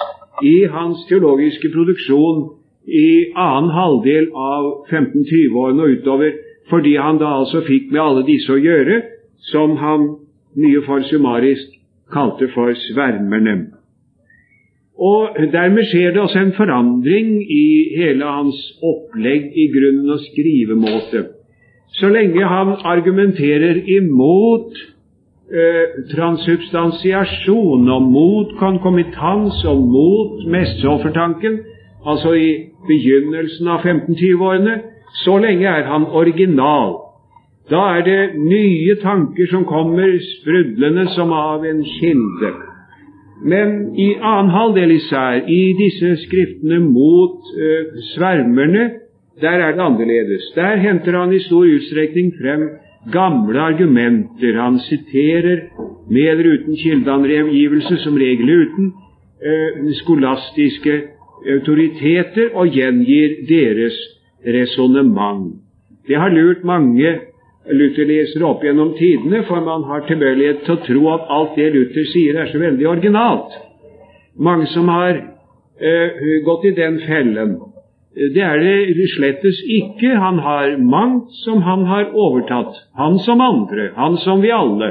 i 0.43 0.62
hans 0.73 1.05
teologiske 1.09 1.69
produksjon 1.75 2.47
i 2.87 3.33
annen 3.39 3.71
halvdel 3.71 4.31
av 4.35 4.71
1520-årene 4.91 5.85
og 5.85 5.99
utover, 5.99 6.33
fordi 6.71 6.97
han 6.97 7.21
da 7.21 7.37
altså 7.43 7.62
fikk 7.67 7.91
med 7.93 8.01
alle 8.03 8.25
disse 8.27 8.53
å 8.53 8.61
gjøre, 8.61 9.03
som 9.53 9.77
han 9.81 10.09
mye 10.59 10.83
for 10.87 11.05
summarisk 11.09 11.79
kalte 12.12 12.49
for 12.55 12.75
svermerne. 12.89 13.73
Og 15.03 15.39
Dermed 15.53 15.89
skjer 15.89 16.12
det 16.12 16.21
også 16.21 16.39
en 16.39 16.55
forandring 16.57 17.39
i 17.51 17.65
hele 17.97 18.29
hans 18.29 18.59
opplegg 18.85 19.55
i 19.57 19.67
grunnen 19.73 20.12
og 20.15 20.21
skrivemåte. 20.29 21.25
Så 21.97 22.09
lenge 22.12 22.45
han 22.49 22.77
argumenterer 22.89 23.83
imot 23.97 24.77
eh, 25.53 25.97
transsubstansiasjon 26.12 27.89
og 27.97 28.07
mot 28.15 28.55
konkomitans 28.61 29.65
og 29.69 29.83
mot 29.97 30.47
messeoffertanken, 30.55 31.59
altså 32.07 32.35
i 32.35 32.51
begynnelsen 32.89 33.69
av 33.69 33.87
1520-årene, 33.87 34.77
så 35.25 35.39
lenge 35.43 35.69
er 35.69 35.87
han 35.87 36.07
original. 36.11 36.99
Da 37.71 37.83
er 37.97 38.05
det 38.07 38.21
nye 38.41 38.97
tanker 39.03 39.49
som 39.51 39.65
kommer 39.69 40.17
sprudlende 40.39 41.07
som 41.15 41.33
av 41.33 41.65
en 41.69 41.83
kilde. 41.99 42.53
Men 43.43 43.95
i 43.99 44.13
annen 44.19 44.51
halvdel 44.55 44.97
især, 44.97 45.43
i 45.51 45.73
disse 45.79 46.15
skriftene 46.27 46.79
mot 46.85 47.39
uh, 47.55 48.03
svermerne, 48.15 48.91
der 49.43 49.63
er 49.67 49.75
det 49.75 49.83
annerledes. 49.83 50.53
Der 50.55 50.77
henter 50.77 51.19
han 51.19 51.33
i 51.33 51.43
stor 51.43 51.67
utstrekning 51.67 52.33
frem 52.39 52.69
gamle 53.13 53.61
argumenter. 53.61 54.61
Han 54.61 54.79
siterer 54.79 55.65
med 56.11 56.29
eller 56.31 56.53
uten 56.55 56.77
kildeangivelse, 56.77 57.97
som 58.05 58.17
regel 58.17 58.51
uten, 58.51 58.93
uh, 59.43 59.91
skolastiske 60.03 61.01
autoriteter 61.57 62.55
og 62.55 62.73
gjengir 62.75 63.43
deres 63.49 63.99
resonnement. 64.47 65.53
Det 66.09 66.19
har 66.19 66.31
lurt 66.35 66.65
mange 66.65 67.19
Luther-lesere 67.71 68.47
opp 68.49 68.65
gjennom 68.67 68.97
tidene, 68.99 69.45
for 69.47 69.63
man 69.63 69.85
har 69.87 70.03
tilbøyelighet 70.09 70.65
til 70.67 70.75
å 70.75 70.83
tro 70.83 71.03
at 71.13 71.29
alt 71.31 71.53
det 71.59 71.69
Luther 71.75 72.09
sier, 72.11 72.41
er 72.43 72.51
så 72.51 72.59
veldig 72.59 72.89
originalt. 72.91 73.55
Mange 74.35 74.67
som 74.73 74.91
har 74.91 75.21
uh, 75.21 76.25
gått 76.43 76.67
i 76.67 76.75
den 76.75 76.99
fellen. 77.07 77.61
Det 78.13 78.43
er 78.45 78.59
det 78.61 79.07
slettes 79.15 79.63
ikke. 79.63 80.11
Han 80.19 80.43
har 80.43 80.75
mangt 80.77 81.31
som 81.45 81.63
han 81.63 81.87
har 81.87 82.11
overtatt. 82.13 82.83
Han 82.99 83.19
som 83.23 83.41
andre, 83.41 83.93
han 83.97 84.19
som 84.21 84.43
vi 84.43 84.51
alle. 84.53 84.91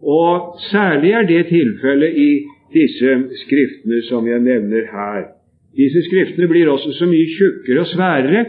Og 0.00 0.54
særlig 0.70 1.12
er 1.12 1.26
det 1.28 1.42
tilfellet 1.50 2.16
i 2.16 2.30
disse 2.72 3.18
skriftene 3.42 4.00
som 4.08 4.30
jeg 4.30 4.40
nevner 4.40 4.86
her. 4.94 5.39
Disse 5.76 6.02
skriftene 6.02 6.48
blir 6.50 6.70
også 6.70 6.92
så 6.98 7.06
mye 7.06 7.28
tjukkere 7.36 7.84
og 7.84 7.90
sværere. 7.92 8.44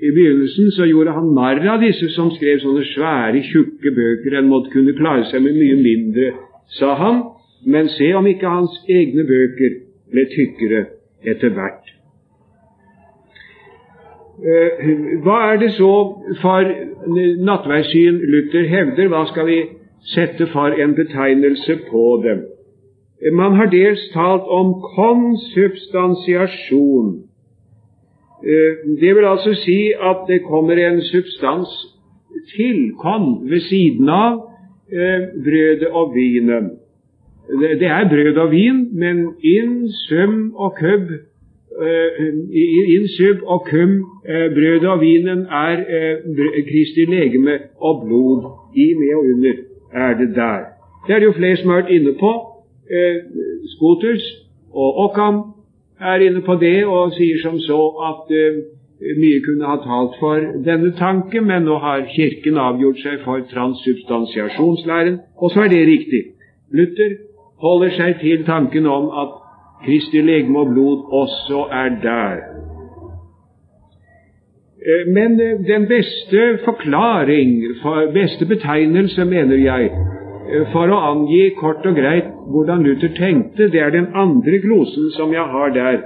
I 0.00 0.10
begynnelsen 0.16 0.70
så 0.72 0.86
gjorde 0.88 1.12
han 1.12 1.32
narr 1.36 1.60
av 1.74 1.82
disse 1.84 2.08
som 2.14 2.30
skrev 2.32 2.60
sånne 2.62 2.84
svære, 2.88 3.42
tjukke 3.50 3.92
bøker. 3.96 4.38
En 4.38 4.48
måtte 4.48 4.72
kunne 4.72 4.96
klare 4.96 5.26
seg 5.28 5.44
med 5.44 5.58
mye 5.60 5.76
mindre, 5.80 6.32
sa 6.78 6.94
han. 7.00 7.22
Men 7.66 7.88
se 7.92 8.12
om 8.16 8.26
ikke 8.26 8.48
hans 8.48 8.76
egne 8.88 9.26
bøker 9.28 9.80
ble 10.12 10.24
tykkere 10.32 10.84
etter 11.28 11.52
hvert. 11.56 11.90
Eh, 14.40 14.86
hva 15.20 15.36
er 15.50 15.60
det 15.60 15.74
så 15.76 15.92
for 16.40 16.70
nattverdssyn 17.44 18.22
Luther 18.32 18.64
hevder? 18.72 19.10
Hva 19.12 19.26
skal 19.28 19.48
vi 19.50 19.58
sette 20.14 20.48
for 20.54 20.72
en 20.72 20.96
betegnelse 20.96 21.76
på 21.90 22.04
dem? 22.24 22.46
Man 23.28 23.52
har 23.54 23.66
dels 23.68 24.00
talt 24.14 24.42
om 24.48 24.80
konsubstansiasjon. 24.96 27.22
Eh, 28.44 28.76
det 29.00 29.16
vil 29.16 29.24
altså 29.28 29.54
si 29.54 29.92
at 30.10 30.16
det 30.28 30.42
kommer 30.42 30.72
en 30.72 31.02
substans 31.02 31.68
tilkom 32.56 33.50
ved 33.50 33.60
siden 33.60 34.08
av 34.08 34.32
eh, 34.92 35.20
brødet 35.44 35.88
og 35.88 36.14
vinen. 36.14 36.70
Det 37.80 37.86
er 37.86 38.08
brød 38.08 38.36
og 38.36 38.50
vin, 38.50 38.88
men 38.92 39.16
in 39.44 39.92
sum 40.08 40.54
og 40.54 40.76
køb 40.80 41.00
eh, 41.82 42.26
in 42.96 43.08
sub 43.08 43.36
og 43.42 43.66
kum 43.70 44.04
brødet 44.54 44.88
og 44.88 45.00
vinen 45.00 45.46
er 45.50 45.76
Kristi 46.68 47.04
legeme 47.04 47.58
og 47.80 48.06
blod. 48.06 48.42
I, 48.74 48.94
med 48.94 49.14
og 49.14 49.24
under 49.34 49.52
er 49.92 50.14
det 50.14 50.34
der. 50.34 50.60
Det 51.06 51.14
er 51.14 51.18
det 51.18 51.26
jo 51.26 51.32
flere 51.32 51.56
som 51.56 51.70
har 51.70 51.76
vært 51.76 51.90
inne 51.90 52.12
på 52.20 52.49
eh, 52.90 53.16
Skoters 53.76 54.26
og 54.72 54.98
Occam 55.04 55.40
er 56.00 56.26
inne 56.26 56.42
på 56.42 56.56
det 56.60 56.84
og 56.86 57.12
sier 57.16 57.40
som 57.42 57.58
så 57.60 57.80
at 58.10 58.30
eh, 58.34 58.60
mye 59.00 59.40
kunne 59.44 59.68
ha 59.68 59.76
talt 59.80 60.16
for 60.20 60.44
denne 60.64 60.92
tanke, 60.98 61.40
men 61.40 61.64
nå 61.64 61.78
har 61.80 62.04
Kirken 62.14 62.58
avgjort 62.60 63.00
seg 63.00 63.22
for 63.24 63.40
transsubstansiasjonslæren, 63.52 65.20
og 65.36 65.50
så 65.50 65.64
er 65.64 65.72
det 65.72 65.86
riktig. 65.88 66.22
Luther 66.72 67.16
holder 67.64 67.94
seg 67.96 68.18
til 68.20 68.44
tanken 68.44 68.86
om 68.86 69.08
at 69.22 69.38
Kristi 69.84 70.20
legeme 70.20 70.60
og 70.60 70.74
blod 70.74 71.06
også 71.22 71.64
er 71.72 71.88
der. 72.02 72.42
Eh, 74.86 75.06
men 75.14 75.38
den 75.68 75.88
beste 75.88 76.58
forklaring, 76.64 77.62
beste 78.12 78.46
betegnelse, 78.46 79.24
mener 79.24 79.56
jeg, 79.56 79.90
for 80.72 80.90
å 80.90 80.98
angi 81.10 81.50
kort 81.58 81.84
og 81.86 81.94
greit 81.98 82.30
hvordan 82.50 82.82
Luther 82.82 83.12
tenkte, 83.14 83.68
det 83.70 83.80
er 83.80 83.92
den 83.94 84.08
andre 84.18 84.58
glosen 84.62 85.10
som 85.16 85.32
jeg 85.34 85.46
har 85.52 85.70
der, 85.74 86.00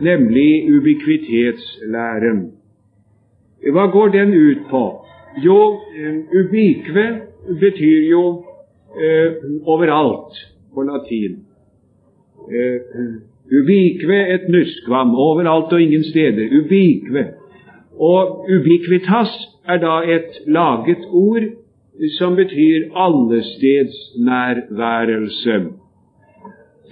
nemlig 0.00 0.66
ubikvitetslæren. 0.68 2.42
Hva 3.72 3.86
går 3.92 4.12
den 4.14 4.34
ut 4.34 4.66
på? 4.70 4.82
Jo, 5.44 5.60
eh, 5.96 6.18
ubikve 6.32 7.06
betyr 7.60 8.04
jo 8.10 8.22
eh, 8.96 9.40
overalt 9.64 10.36
på 10.74 10.82
latin. 10.82 11.40
eh, 12.52 12.80
ubikve 13.52 14.18
et 14.34 14.48
nuskvam 14.48 15.14
overalt 15.14 15.72
og 15.72 15.82
ingen 15.82 16.04
steder. 16.04 16.48
Ubikve. 16.60 17.26
Og 17.98 18.46
ubiquitas 18.50 19.32
er 19.68 19.78
da 19.78 20.00
et 20.04 20.42
laget 20.46 21.06
ord 21.10 21.42
som 22.18 22.36
betyr 22.36 22.90
allestedsnærværelse. 22.94 25.64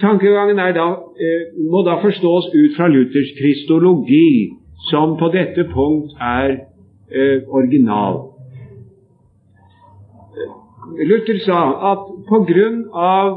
Tankegangen 0.01 0.57
da, 0.57 0.89
eh, 1.25 1.43
må 1.71 1.83
da 1.83 1.95
forstås 2.03 2.45
ut 2.55 2.77
fra 2.77 2.89
Luthers 2.89 3.31
kristologi, 3.41 4.51
som 4.91 5.17
på 5.19 5.29
dette 5.29 5.65
punkt 5.75 6.13
er 6.21 6.51
eh, 7.13 7.43
original. 7.49 8.15
Luther 11.09 11.39
sa 11.45 11.93
at 11.93 11.99
på 12.29 12.39
grunn 12.51 12.85
av 12.93 13.29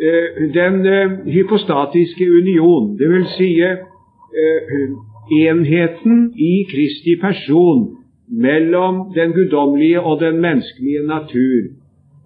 eh, 0.00 0.28
den 0.54 0.86
hypostatiske 1.26 2.30
union, 2.40 2.96
dvs. 2.96 3.28
Si, 3.36 3.60
enheten 5.32 6.32
i 6.36 6.66
Kristi 6.70 7.16
person 7.20 7.97
mellom 8.30 9.12
den 9.14 9.32
guddommelige 9.32 10.00
og 10.00 10.20
den 10.20 10.40
menneskelige 10.40 11.06
natur. 11.06 11.70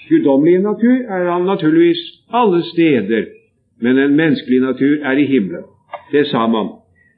guddommelige 0.10 0.62
natur 0.70 0.98
er 1.16 1.32
han 1.32 1.46
naturligvis 1.46 2.02
alle 2.34 2.64
steder 2.64 3.41
men 3.82 3.98
en 3.98 4.16
menneskelig 4.16 4.62
natur 4.62 5.06
er 5.06 5.20
i 5.20 5.28
himmelen. 5.30 5.68
Det 6.12 6.28
sa 6.30 6.48
man. 6.48 6.70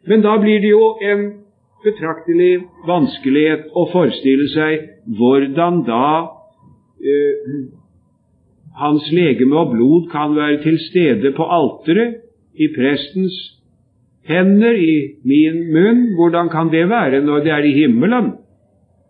Men 0.08 0.21
da 0.21 0.38
blir 0.41 0.62
det 0.62 0.71
jo 0.71 0.97
en 1.02 1.23
betraktelig 1.84 2.63
vanskelighet 2.88 3.69
å 3.76 3.86
forestille 3.91 4.47
seg 4.54 4.86
hvordan 5.19 5.84
da 5.88 6.08
eh, 7.04 7.56
hans 8.80 9.10
legeme 9.12 9.60
og 9.60 9.73
blod 9.73 10.08
kan 10.12 10.36
være 10.36 10.62
til 10.63 10.80
stede 10.89 11.34
på 11.36 11.47
alteret, 11.58 12.21
i 12.54 12.67
prestens 12.69 13.34
hender, 14.30 14.78
i 14.78 15.17
min 15.26 15.56
munn. 15.73 16.04
Hvordan 16.17 16.52
kan 16.54 16.69
det 16.69 16.86
være 16.89 17.23
når 17.26 17.39
det 17.45 17.52
er 17.52 17.65
i 17.65 17.73
himmelen? 17.73 18.36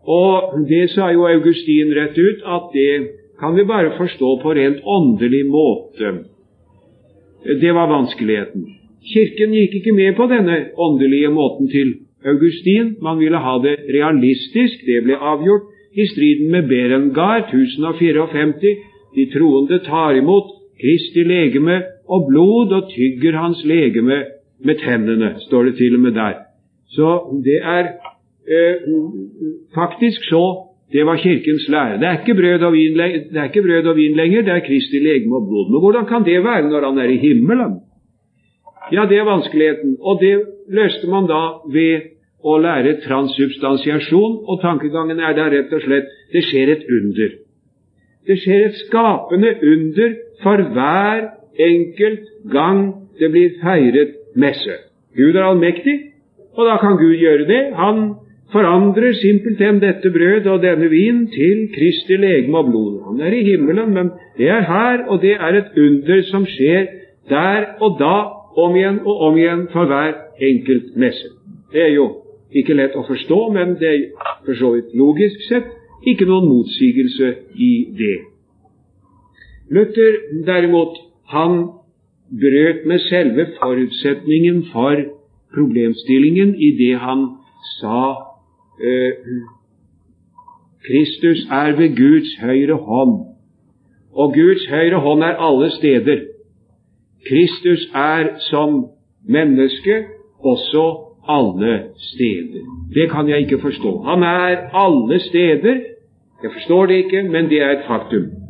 Og 0.08 0.64
det 0.70 0.90
sa 0.94 1.10
jo 1.12 1.28
Augustin 1.28 1.92
rett 1.96 2.18
ut, 2.18 2.40
at 2.44 2.72
det 2.72 2.94
kan 3.40 3.56
vi 3.56 3.66
bare 3.68 3.98
forstå 3.98 4.30
på 4.42 4.56
rent 4.56 4.80
åndelig 4.84 5.44
måte. 5.52 6.14
Det 7.46 7.72
var 7.76 7.88
vanskeligheten. 7.92 8.66
Kirken 9.14 9.54
gikk 9.54 9.74
ikke 9.80 9.94
med 9.96 10.16
på 10.16 10.28
denne 10.32 10.58
åndelige 10.80 11.30
måten 11.30 11.68
til 11.68 11.94
Augustin. 12.26 12.96
Man 13.02 13.20
ville 13.20 13.38
ha 13.38 13.58
det 13.64 13.76
realistisk. 13.92 14.86
Det 14.88 15.04
ble 15.04 15.20
avgjort 15.20 15.70
i 15.94 16.08
striden 16.08 16.52
med 16.52 16.70
Berengar 16.72 17.50
1054. 17.52 18.76
De 19.16 19.26
troende 19.34 19.80
tar 19.84 20.16
imot 20.18 20.56
Kristi 20.82 21.24
legeme 21.24 21.82
og 22.10 22.28
blod 22.30 22.72
og 22.78 22.90
tygger 22.96 23.38
hans 23.38 23.62
legeme 23.66 24.24
med 24.64 24.80
tennene, 24.82 25.36
står 25.48 25.64
det 25.64 25.76
til 25.78 25.96
og 25.96 26.02
med 26.06 26.16
der. 26.16 26.36
Så 26.96 27.08
det 27.46 27.60
er 27.64 27.86
eh, 28.48 28.76
faktisk 29.76 30.24
så 30.30 30.73
det 30.94 31.06
var 31.06 31.18
Kirkens 31.18 31.66
lære. 31.70 31.98
Det 32.00 32.08
er 32.08 32.18
ikke 32.20 32.36
brød 32.42 32.64
og 32.68 32.74
vin, 32.74 32.98
det 33.34 33.38
er 33.42 33.44
ikke 33.44 33.66
brød 33.68 33.88
og 33.92 33.96
vin 33.96 34.16
lenger, 34.16 34.42
det 34.42 34.54
er 34.54 34.68
Kristi 34.68 35.00
legeme 35.00 35.36
og 35.36 35.48
blod. 35.48 35.72
Men 35.72 35.80
hvordan 35.80 36.06
kan 36.06 36.26
det 36.26 36.44
være 36.44 36.70
når 36.70 36.86
han 36.90 36.98
er 36.98 37.10
i 37.10 37.18
himmelen? 37.18 37.74
Ja, 38.92 39.06
det 39.10 39.18
er 39.18 39.24
vanskeligheten. 39.24 39.98
Og 40.02 40.22
det 40.22 40.36
løste 40.70 41.08
man 41.10 41.28
da 41.28 41.42
ved 41.78 42.14
å 42.44 42.58
lære 42.60 43.00
transsubstansiasjon, 43.06 44.36
og 44.48 44.62
tankegangen 44.62 45.20
er 45.20 45.34
da 45.38 45.48
rett 45.50 45.74
og 45.74 45.82
slett 45.86 46.12
det 46.34 46.44
skjer 46.50 46.74
et 46.76 46.84
under. 46.98 47.38
Det 48.28 48.38
skjer 48.44 48.66
et 48.68 48.82
skapende 48.86 49.56
under 49.74 50.18
for 50.44 50.66
hver 50.76 51.30
enkelt 51.60 52.28
gang 52.52 52.84
det 53.20 53.32
blir 53.32 53.56
feiret 53.62 54.18
messe. 54.36 54.76
Gud 55.18 55.36
er 55.36 55.48
allmektig, 55.48 55.96
og 56.54 56.68
da 56.68 56.78
kan 56.82 56.98
Gud 57.02 57.16
gjøre 57.18 57.48
det. 57.50 57.64
Han 57.78 58.04
forandrer 58.54 59.14
simpelthen 59.18 59.82
dette 59.82 60.12
brød 60.14 60.48
og 60.54 60.62
denne 60.64 60.90
vin 60.90 61.26
til 61.34 61.68
Kristi 61.76 62.18
legeme 62.18 62.58
og 62.58 62.70
blod. 62.70 63.00
Han 63.08 63.22
er 63.22 63.34
i 63.34 63.44
himmelen, 63.44 63.94
men 63.94 64.12
det 64.38 64.50
er 64.50 64.62
her, 64.62 65.06
og 65.08 65.22
det 65.22 65.34
er 65.34 65.58
et 65.60 65.78
under 65.78 66.22
som 66.32 66.46
skjer 66.46 66.86
der 67.30 67.66
og 67.82 68.00
da, 68.00 68.16
om 68.64 68.76
igjen 68.76 69.00
og 69.06 69.22
om 69.28 69.38
igjen 69.38 69.68
for 69.74 69.90
hver 69.90 70.14
enkelt 70.40 70.96
messe. 70.96 71.30
Det 71.74 71.82
er 71.82 71.94
jo 71.96 72.06
ikke 72.54 72.76
lett 72.78 72.96
å 72.96 73.06
forstå, 73.08 73.40
men 73.54 73.78
det 73.80 73.90
er 73.90 74.04
for 74.46 74.60
så 74.60 74.74
vidt 74.76 74.94
logisk 74.94 75.48
sett 75.48 75.72
ikke 76.06 76.28
noen 76.30 76.50
motsigelse 76.52 77.32
i 77.58 77.72
det. 77.98 78.20
Luther 79.74 80.20
derimot, 80.46 81.00
han 81.34 81.64
brøt 82.30 82.86
med 82.86 83.02
selve 83.08 83.48
forutsetningen 83.58 84.68
for 84.74 85.02
problemstillingen 85.56 86.54
i 86.56 86.70
det 86.78 86.94
han 87.02 87.26
sa 87.80 88.33
Kristus 90.88 91.48
er 91.52 91.76
ved 91.78 91.96
Guds 91.96 92.30
høyre 92.42 92.78
hånd, 92.78 93.26
og 94.14 94.34
Guds 94.34 94.68
høyre 94.70 95.00
hånd 95.00 95.24
er 95.24 95.36
alle 95.48 95.72
steder. 95.72 96.20
Kristus 97.30 97.90
er 97.96 98.40
som 98.40 98.86
menneske 99.30 100.06
også 100.40 100.86
alle 101.30 101.84
steder. 101.98 102.64
Det 102.94 103.12
kan 103.12 103.30
jeg 103.30 103.40
ikke 103.40 103.60
forstå. 103.62 104.02
Han 104.02 104.24
er 104.24 104.70
alle 104.74 105.20
steder. 105.20 105.76
Jeg 106.44 106.52
forstår 106.54 106.86
det 106.86 106.96
ikke, 106.96 107.24
men 107.24 107.50
det 107.50 107.62
er 107.62 107.70
et 107.70 107.86
faktum. 107.88 108.43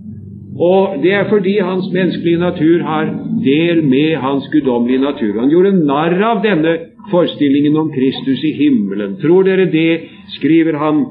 Og 0.60 1.04
det 1.04 1.14
er 1.14 1.30
fordi 1.30 1.58
hans 1.60 1.86
menneskelige 1.94 2.38
natur 2.38 2.84
har 2.84 3.06
del 3.46 3.84
med 3.84 4.16
hans 4.16 4.50
guddommelige 4.52 5.02
natur. 5.02 5.40
Han 5.40 5.50
gjorde 5.50 5.86
narr 5.86 6.22
av 6.24 6.44
denne 6.44 6.78
forestillingen 7.12 7.78
om 7.78 7.92
Kristus 7.92 8.44
i 8.44 8.54
himmelen. 8.54 9.18
Tror 9.22 9.44
dere 9.44 9.66
det, 9.72 10.00
skriver 10.38 10.78
han, 10.78 11.06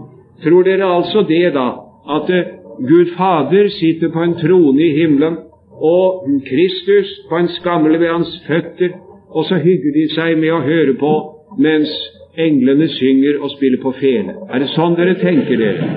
tror 0.45 0.63
dere 0.63 0.95
altså 0.97 1.25
det, 1.29 1.55
da, 1.55 1.69
at 2.17 2.31
eh, 2.31 2.53
Gud 2.89 3.07
Fader 3.17 3.69
sitter 3.69 4.09
på 4.09 4.23
en 4.23 4.35
trone 4.35 4.83
i 4.83 4.95
himmelen, 5.01 5.37
og 5.83 6.29
Kristus 6.47 7.11
på 7.29 7.37
en 7.37 7.49
skammel 7.49 8.01
ved 8.01 8.09
hans 8.09 8.43
føtter, 8.47 8.95
og 9.31 9.45
så 9.45 9.59
hygger 9.59 9.93
de 9.93 10.09
seg 10.15 10.39
med 10.39 10.53
å 10.53 10.63
høre 10.63 10.95
på 11.01 11.13
mens 11.59 11.91
englene 12.39 12.89
synger 12.89 13.41
og 13.43 13.51
spiller 13.51 13.81
på 13.83 13.93
fele. 14.01 14.37
Er 14.53 14.63
det 14.63 14.71
sånn 14.73 14.95
dere 14.97 15.19
tenker 15.21 15.59
dere? 15.59 15.89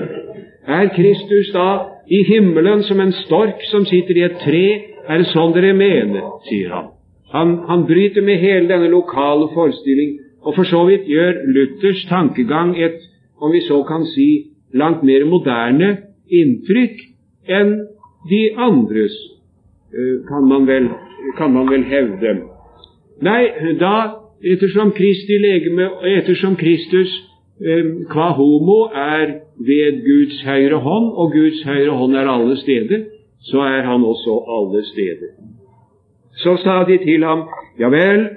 Er 0.66 0.90
Kristus 0.96 1.52
da 1.54 1.95
i 2.08 2.22
himmelen 2.24 2.82
som 2.82 3.00
en 3.00 3.12
stork 3.24 3.62
som 3.70 3.86
sitter 3.86 4.16
i 4.18 4.26
et 4.26 4.38
tre? 4.42 4.66
Er 5.08 5.22
det 5.22 5.30
sånn 5.30 5.54
dere 5.54 5.72
mener? 5.74 6.22
sier 6.48 6.70
han. 6.74 6.92
Han, 7.32 7.56
han 7.68 7.84
bryter 7.86 8.22
med 8.22 8.38
hele 8.38 8.68
denne 8.70 8.90
lokale 8.90 9.48
forestilling, 9.54 10.18
og 10.46 10.54
for 10.54 10.68
så 10.68 10.84
vidt 10.86 11.08
gjør 11.10 11.42
Luthers 11.50 12.04
tankegang 12.10 12.76
et, 12.78 13.00
om 13.42 13.52
vi 13.52 13.60
så 13.66 13.82
kan 13.88 14.06
si, 14.14 14.52
langt 14.74 15.02
mer 15.02 15.24
moderne 15.26 15.90
inntrykk 16.30 17.02
enn 17.50 17.72
de 18.30 18.42
andres, 18.58 19.14
eh, 19.94 20.22
kan 20.28 20.46
man 20.48 20.66
vel, 20.66 20.88
kan 21.38 21.52
man 21.54 21.68
vel 21.70 21.84
hevde. 21.86 22.36
Nei, 23.22 23.42
da, 23.80 23.96
ettersom 24.42 24.92
Kristi 24.94 25.38
legeme, 25.42 25.90
ettersom 26.18 26.56
Kristus 26.56 27.12
qua 28.12 28.32
homo 28.32 28.80
er 28.94 29.26
ved 29.58 30.00
Guds 30.04 30.42
høyre 30.44 30.78
hånd, 30.78 31.06
og 31.12 31.32
Guds 31.32 31.62
høyre 31.64 31.90
hånd 31.96 32.16
er 32.16 32.28
alle 32.28 32.56
steder, 32.56 33.04
så 33.40 33.58
er 33.58 33.82
han 33.82 34.04
også 34.04 34.34
alle 34.56 34.84
steder. 34.84 35.30
Så 36.36 36.56
sa 36.56 36.84
de 36.88 36.98
til 36.98 37.24
ham, 37.24 37.48
ja 37.80 37.88
vel, 37.88 38.28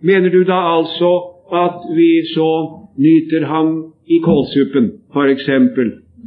mener 0.00 0.30
du 0.30 0.42
da 0.44 0.58
altså 0.76 1.12
at 1.52 1.96
vi 1.96 2.10
så 2.34 2.50
nyter 2.98 3.46
ham 3.46 3.92
i 4.06 4.18
kålsuppen, 4.18 4.92
f.eks. 5.14 5.48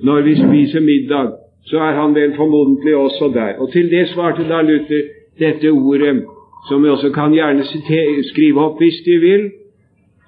Når 0.03 0.21
vi 0.21 0.35
spiser 0.35 0.79
middag, 0.79 1.27
så 1.65 1.77
er 1.77 2.01
han 2.01 2.15
vel 2.15 2.35
formodentlig 2.35 2.95
også 2.95 3.31
der. 3.33 3.53
Og 3.59 3.71
til 3.71 3.91
det 3.91 4.07
svarte 4.07 4.43
da 4.49 4.62
Luther 4.62 5.01
dette 5.39 5.69
ordet, 5.69 6.23
som 6.69 6.83
vi 6.83 6.89
også 6.89 7.09
kan 7.09 7.31
gjerne 7.33 7.63
skrive 8.31 8.65
opp 8.65 8.81
hvis 8.81 9.01
de 9.05 9.17
vil. 9.17 9.51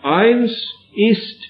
Eins 0.05 0.53
ist, 0.97 1.41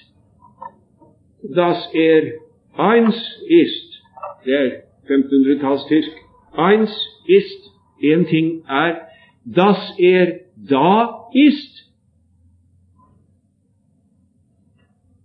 das 1.42 1.88
er 1.92 2.32
Eins 2.74 3.16
ist. 3.46 4.02
Det 4.44 4.52
er 4.52 4.82
1500-tallstysk. 5.08 6.10
Eins 6.52 6.90
ist. 7.26 7.70
Én 8.00 8.26
ting 8.26 8.64
er. 8.66 9.08
Das 9.44 9.94
er 9.98 10.40
da 10.56 11.28
ist. 11.32 11.92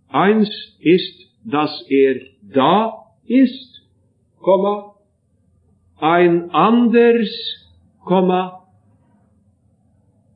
Eins 0.09 0.49
ist, 0.79 1.27
das 1.43 1.85
er 1.89 2.21
da 2.41 3.07
ist, 3.25 3.81
Komma, 4.39 4.95
ein 5.97 6.49
anders, 6.51 7.29
Komma, 8.03 8.67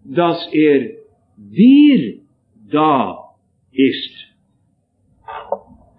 das 0.04 0.48
er 0.52 0.91
dir 1.38 2.22
da 2.70 3.36
ist. 3.72 4.21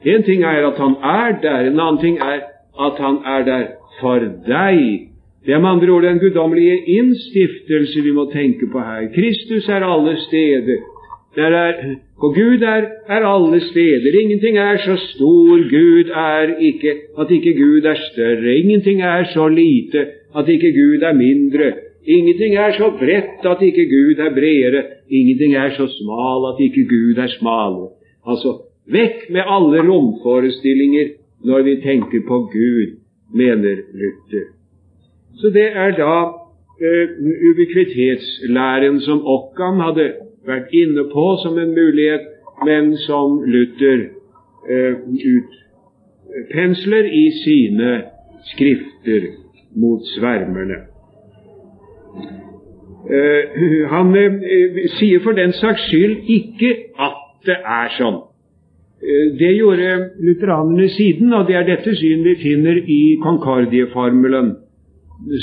En 0.04 0.22
ting 0.22 0.42
er 0.42 0.66
at 0.66 0.78
han 0.78 0.94
er 1.02 1.38
der, 1.42 1.60
en 1.60 1.80
annen 1.80 2.00
ting 2.00 2.18
er 2.18 2.40
at 2.86 2.98
han 2.98 3.16
er 3.26 3.44
der 3.44 3.64
for 4.00 4.18
deg. 4.46 5.08
Det 5.46 5.54
er 5.54 5.60
med 5.60 5.70
andre 5.70 5.90
ord 5.90 6.02
den 6.02 6.18
guddommelige 6.18 6.76
innstiftelse 6.86 8.02
vi 8.02 8.12
må 8.12 8.30
tenke 8.32 8.66
på 8.72 8.78
her. 8.78 9.08
Kristus 9.14 9.68
er 9.68 9.84
alle 9.86 10.16
steder. 10.28 10.78
Er, 11.36 11.96
og 12.22 12.34
Gud 12.34 12.62
er, 12.62 12.82
er, 13.08 13.22
alle 13.26 13.60
steder. 13.60 14.20
Ingenting 14.22 14.58
er 14.58 14.76
så 14.76 14.96
stor 14.96 15.62
Gud 15.70 16.10
er 16.14 16.56
ikke 16.58 16.92
at 17.18 17.30
ikke 17.30 17.54
Gud 17.62 17.82
er 17.84 17.94
større. 18.12 18.54
Ingenting 18.54 19.02
er 19.02 19.24
så 19.24 19.48
lite 19.48 20.06
at 20.36 20.48
ikke 20.48 20.72
Gud 20.72 21.02
er 21.02 21.12
mindre. 21.12 21.72
Ingenting 22.06 22.54
er 22.56 22.72
så 22.72 22.90
bredt 22.98 23.46
at 23.52 23.62
ikke 23.62 23.86
Gud 23.94 24.16
er 24.26 24.34
bredere. 24.34 24.82
Ingenting 25.10 25.54
er 25.54 25.70
så 25.70 25.86
smal 25.86 26.40
at 26.50 26.60
ikke 26.60 26.84
Gud 26.94 27.16
er 27.24 27.28
smalere. 27.38 27.88
Altså, 28.26 28.61
vekk 28.86 29.30
med 29.30 29.42
alle 29.46 29.82
romforestillinger 29.88 31.08
når 31.44 31.62
vi 31.62 31.76
tenker 31.82 32.20
på 32.28 32.38
Gud, 32.52 32.98
mener 33.34 33.76
Luther. 33.92 34.46
Så 35.40 35.50
det 35.50 35.68
er 35.76 35.90
da 35.96 36.16
uh, 36.28 37.08
ubiquitetslæren 37.50 39.00
som 39.00 39.26
Okkan 39.26 39.80
hadde 39.80 40.12
vært 40.46 40.72
inne 40.72 41.04
på 41.12 41.26
som 41.42 41.58
en 41.58 41.74
mulighet, 41.74 42.26
men 42.66 42.96
som 42.96 43.40
Luther 43.42 44.06
uh, 44.70 44.94
utpensler 45.34 47.04
i 47.04 47.24
sine 47.44 47.92
skrifter 48.52 49.30
mot 49.74 50.06
svermerne. 50.16 50.82
Uh, 53.02 53.88
han 53.90 54.14
eh, 54.16 54.84
sier 54.98 55.22
for 55.24 55.34
den 55.34 55.52
saks 55.52 55.88
skyld 55.88 56.28
ikke 56.30 56.76
at 57.02 57.18
det 57.46 57.58
er 57.58 57.90
sånn. 57.98 58.20
Eh, 59.02 59.38
det 59.38 59.52
gjorde 59.58 60.10
lutheranerne 60.20 60.88
siden, 60.88 61.32
og 61.32 61.46
det 61.48 61.56
er 61.56 61.66
dette 61.66 61.94
syn 61.96 62.24
vi 62.24 62.34
finner 62.42 62.76
i 62.86 63.16
Konkardieformelen, 63.22 64.52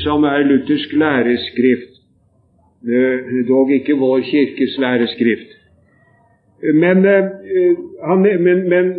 som 0.04 0.24
er 0.24 0.46
luthersk 0.48 0.94
læreskrift. 0.94 1.92
Eh, 2.88 3.48
dog 3.48 3.72
ikke 3.72 3.98
vår 4.00 4.20
kirkes 4.32 4.78
læreskrift. 4.80 5.50
Men, 6.74 7.06
eh, 7.06 7.26
han, 8.08 8.22
men, 8.22 8.70
men 8.70 8.94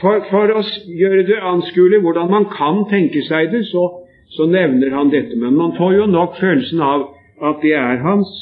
for, 0.00 0.24
for, 0.30 0.54
å 0.56 0.62
gjøre 0.88 1.26
det 1.28 1.38
anskuelig 1.52 2.00
hvordan 2.00 2.30
man 2.30 2.48
kan 2.56 2.86
tenke 2.90 3.20
seg 3.28 3.52
det, 3.52 3.66
så, 3.68 3.84
så, 4.32 4.48
nevner 4.48 4.96
han 4.96 5.12
dette. 5.12 5.36
Men 5.36 5.56
man 5.60 5.76
får 5.76 5.94
jo 5.98 6.06
nok 6.06 6.40
følelsen 6.40 6.80
av 6.80 7.06
at 7.44 7.60
det 7.62 7.76
er 7.76 8.00
hans 8.04 8.32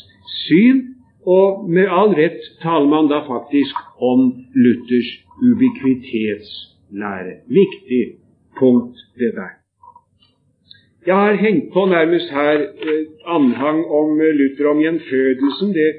syn, 0.46 0.91
og 1.26 1.70
med 1.70 1.86
all 1.86 2.14
rett 2.18 2.42
taler 2.62 2.88
man 2.90 3.08
da 3.10 3.22
faktisk 3.26 3.76
om 4.00 4.32
Luthers 4.54 5.10
ubikvitetslære. 5.42 7.34
Viktig 7.46 8.04
punkt, 8.58 8.96
det 9.18 9.34
der. 9.34 9.62
Jeg 11.06 11.14
har 11.14 11.34
hengt 11.34 11.72
på 11.72 11.86
nærmest 11.86 12.30
her 12.30 12.58
eh, 12.88 13.04
anhang 13.26 13.86
om 13.86 14.20
eh, 14.20 14.34
Luther 14.34 14.66
om 14.70 14.78
gjenfødelsen. 14.78 15.72
Det 15.74 15.90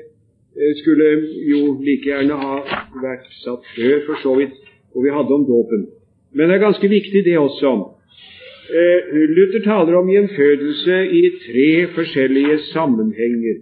eh, 0.60 0.76
skulle 0.80 1.08
jo 1.52 1.60
like 1.84 2.08
gjerne 2.08 2.38
ha 2.40 2.56
vært 3.04 3.28
satt 3.44 3.68
før, 3.76 3.98
for 4.06 4.16
så 4.24 4.36
vidt, 4.40 4.56
hvor 4.92 5.04
vi 5.04 5.12
hadde 5.12 5.36
om 5.36 5.44
dåpen. 5.48 5.88
Men 6.32 6.50
det 6.50 6.56
er 6.56 6.68
ganske 6.68 6.88
viktig, 6.88 7.26
det 7.26 7.38
også. 7.38 7.74
Luther 9.36 9.60
taler 9.64 9.96
om 10.00 10.08
gjenfødelse 10.10 10.96
i 11.20 11.22
tre 11.46 11.70
forskjellige 11.96 12.58
sammenhenger. 12.72 13.60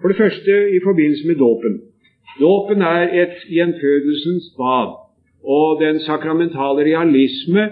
For 0.00 0.08
det 0.08 0.18
første 0.18 0.54
i 0.76 0.80
forbindelse 0.84 1.26
med 1.26 1.40
dåpen. 1.40 1.80
Dåpen 2.40 2.82
er 2.82 3.14
et 3.22 3.36
gjenfødelsens 3.48 4.50
bad, 4.58 4.94
og 5.44 5.80
den 5.80 6.00
sakramentale 6.00 6.86
realisme 6.88 7.68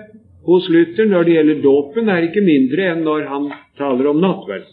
hos 0.47 0.69
Luther 0.69 1.07
når 1.07 1.23
det 1.23 1.35
gjelder 1.37 1.63
dåpen, 1.63 2.09
er 2.09 2.29
ikke 2.29 2.45
mindre 2.45 2.89
enn 2.93 3.05
når 3.07 3.27
han 3.31 3.51
taler 3.79 4.11
om 4.11 4.23
nattverd. 4.23 4.67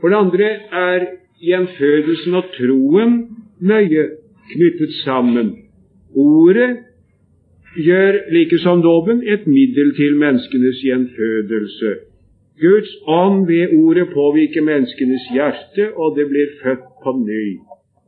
For 0.00 0.12
det 0.12 0.20
andre 0.24 0.50
er 0.72 1.06
gjenfødelsen 1.42 2.36
og 2.36 2.50
troen 2.56 3.16
nøye 3.60 4.08
knyttet 4.52 4.92
sammen. 5.04 5.54
Ordet 6.16 6.70
gjør 7.76 8.20
like 8.32 8.58
som 8.58 8.82
dåpen 8.84 9.22
et 9.24 9.46
middel 9.46 9.92
til 9.96 10.16
menneskenes 10.20 10.80
gjenfødelse. 10.84 11.96
Guds 12.60 12.92
ånd 13.06 13.46
ved 13.46 13.74
ordet 13.84 14.08
påvirker 14.14 14.62
menneskenes 14.62 15.24
hjerte, 15.32 15.92
og 15.96 16.16
det 16.16 16.28
blir 16.28 16.48
født 16.62 16.86
på 17.02 17.12
ny. 17.12 17.58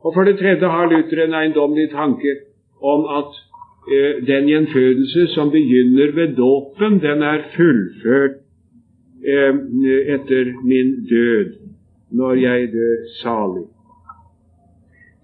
Og 0.03 0.13
For 0.13 0.23
det 0.23 0.39
tredje 0.39 0.67
har 0.75 0.89
Luther 0.89 1.23
en 1.23 1.33
eiendommelig 1.33 1.89
tanke 1.91 2.35
om 2.81 3.05
at 3.19 3.29
Eh, 3.87 4.27
den 4.27 4.47
gjenfødelse 4.47 5.27
som 5.27 5.51
begynner 5.51 6.11
ved 6.11 6.35
dåpen, 6.35 7.01
den 7.01 7.21
er 7.21 7.39
fullført 7.55 8.35
eh, 9.25 9.53
etter 10.13 10.45
min 10.63 11.05
død, 11.09 11.53
når 12.11 12.33
jeg 12.33 12.67
dør 12.73 12.95
salig. 13.21 13.65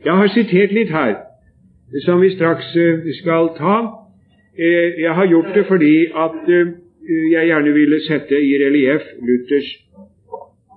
Jeg 0.06 0.14
har 0.14 0.28
sitert 0.28 0.72
litt 0.72 0.90
her, 0.90 1.16
som 2.06 2.22
vi 2.22 2.30
straks 2.36 2.76
eh, 2.76 3.06
skal 3.22 3.52
ta. 3.58 3.78
Jeg 5.04 5.14
har 5.16 5.26
gjort 5.28 5.52
det 5.56 5.66
fordi 5.68 6.06
at 6.16 6.50
jeg 7.06 7.50
gjerne 7.50 7.74
ville 7.76 8.00
sette 8.06 8.38
i 8.40 8.54
relieff 8.62 9.06
Luthers 9.22 9.72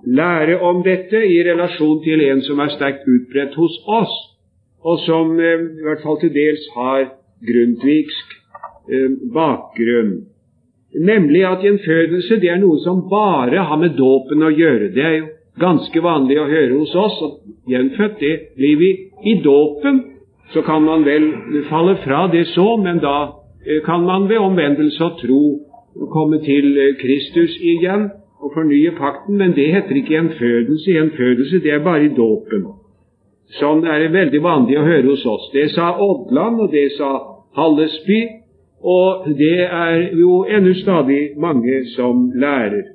lære 0.07 0.59
om 0.63 0.83
dette 0.83 1.21
i 1.25 1.39
relasjon 1.43 2.01
til 2.03 2.21
en 2.29 2.41
som 2.45 2.59
er 2.63 2.73
sterkt 2.75 3.07
utbredt 3.07 3.55
hos 3.59 3.77
oss, 3.87 4.13
og 4.83 4.99
som 5.05 5.33
i 5.39 5.83
hvert 5.83 6.03
fall 6.03 6.19
til 6.21 6.31
dels 6.33 6.65
har 6.75 7.09
grundtvigsk 7.45 8.35
eh, 8.91 9.17
bakgrunn. 9.33 10.13
Nemlig 10.95 11.43
at 11.45 11.63
gjenfødelse 11.63 12.39
det 12.41 12.49
er 12.49 12.61
noe 12.61 12.79
som 12.83 13.03
bare 13.09 13.65
har 13.69 13.77
med 13.77 13.97
dåpen 13.97 14.41
å 14.43 14.53
gjøre. 14.53 14.89
Det 14.95 15.03
er 15.05 15.17
jo 15.19 15.27
ganske 15.61 16.01
vanlig 16.01 16.39
å 16.39 16.47
høre 16.49 16.79
hos 16.79 16.95
oss. 16.95 17.19
at 17.27 17.69
gjenfødt, 17.69 18.19
det 18.19 18.35
blir 18.55 18.77
vi 18.79 18.91
i 19.23 19.35
dåpen. 19.43 20.03
Så 20.53 20.63
kan 20.65 20.81
man 20.81 21.03
vel 21.05 21.29
falle 21.69 21.99
fra 22.05 22.27
det 22.31 22.47
så, 22.55 22.77
men 22.77 22.97
da 23.03 23.17
eh, 23.65 23.83
kan 23.85 24.01
man 24.05 24.29
ved 24.29 24.37
omvendelse 24.37 25.03
og 25.03 25.19
tro 25.21 25.43
komme 26.13 26.41
til 26.43 26.77
eh, 26.77 26.95
Kristus 27.01 27.55
igjen 27.61 28.09
og 28.39 28.53
fornye 28.53 28.91
pakten. 28.97 29.37
Men 29.37 29.55
det 29.55 29.71
heter 29.73 29.95
ikke 29.95 30.15
gjenfødelse. 30.15 30.91
Gjenfødelse 30.91 31.63
det 31.63 31.71
er 31.73 31.83
bare 31.83 32.05
i 32.05 32.13
dåpen. 32.17 32.67
Sånn 33.57 33.81
er 33.87 34.03
det 34.03 34.13
veldig 34.13 34.41
vanlig 34.45 34.77
å 34.77 34.85
høre 34.85 35.07
hos 35.09 35.25
oss. 35.25 35.49
Det 35.53 35.71
sa 35.73 35.95
Odland, 35.97 36.61
og 36.61 36.71
det 36.71 36.91
sa 36.97 37.09
Hallesby, 37.57 38.21
og 38.85 39.25
det 39.39 39.65
er 39.65 40.13
jo 40.15 40.43
ennå 40.45 40.75
stadig 40.77 41.33
mange 41.41 41.81
som 41.95 42.29
lærer. 42.37 42.85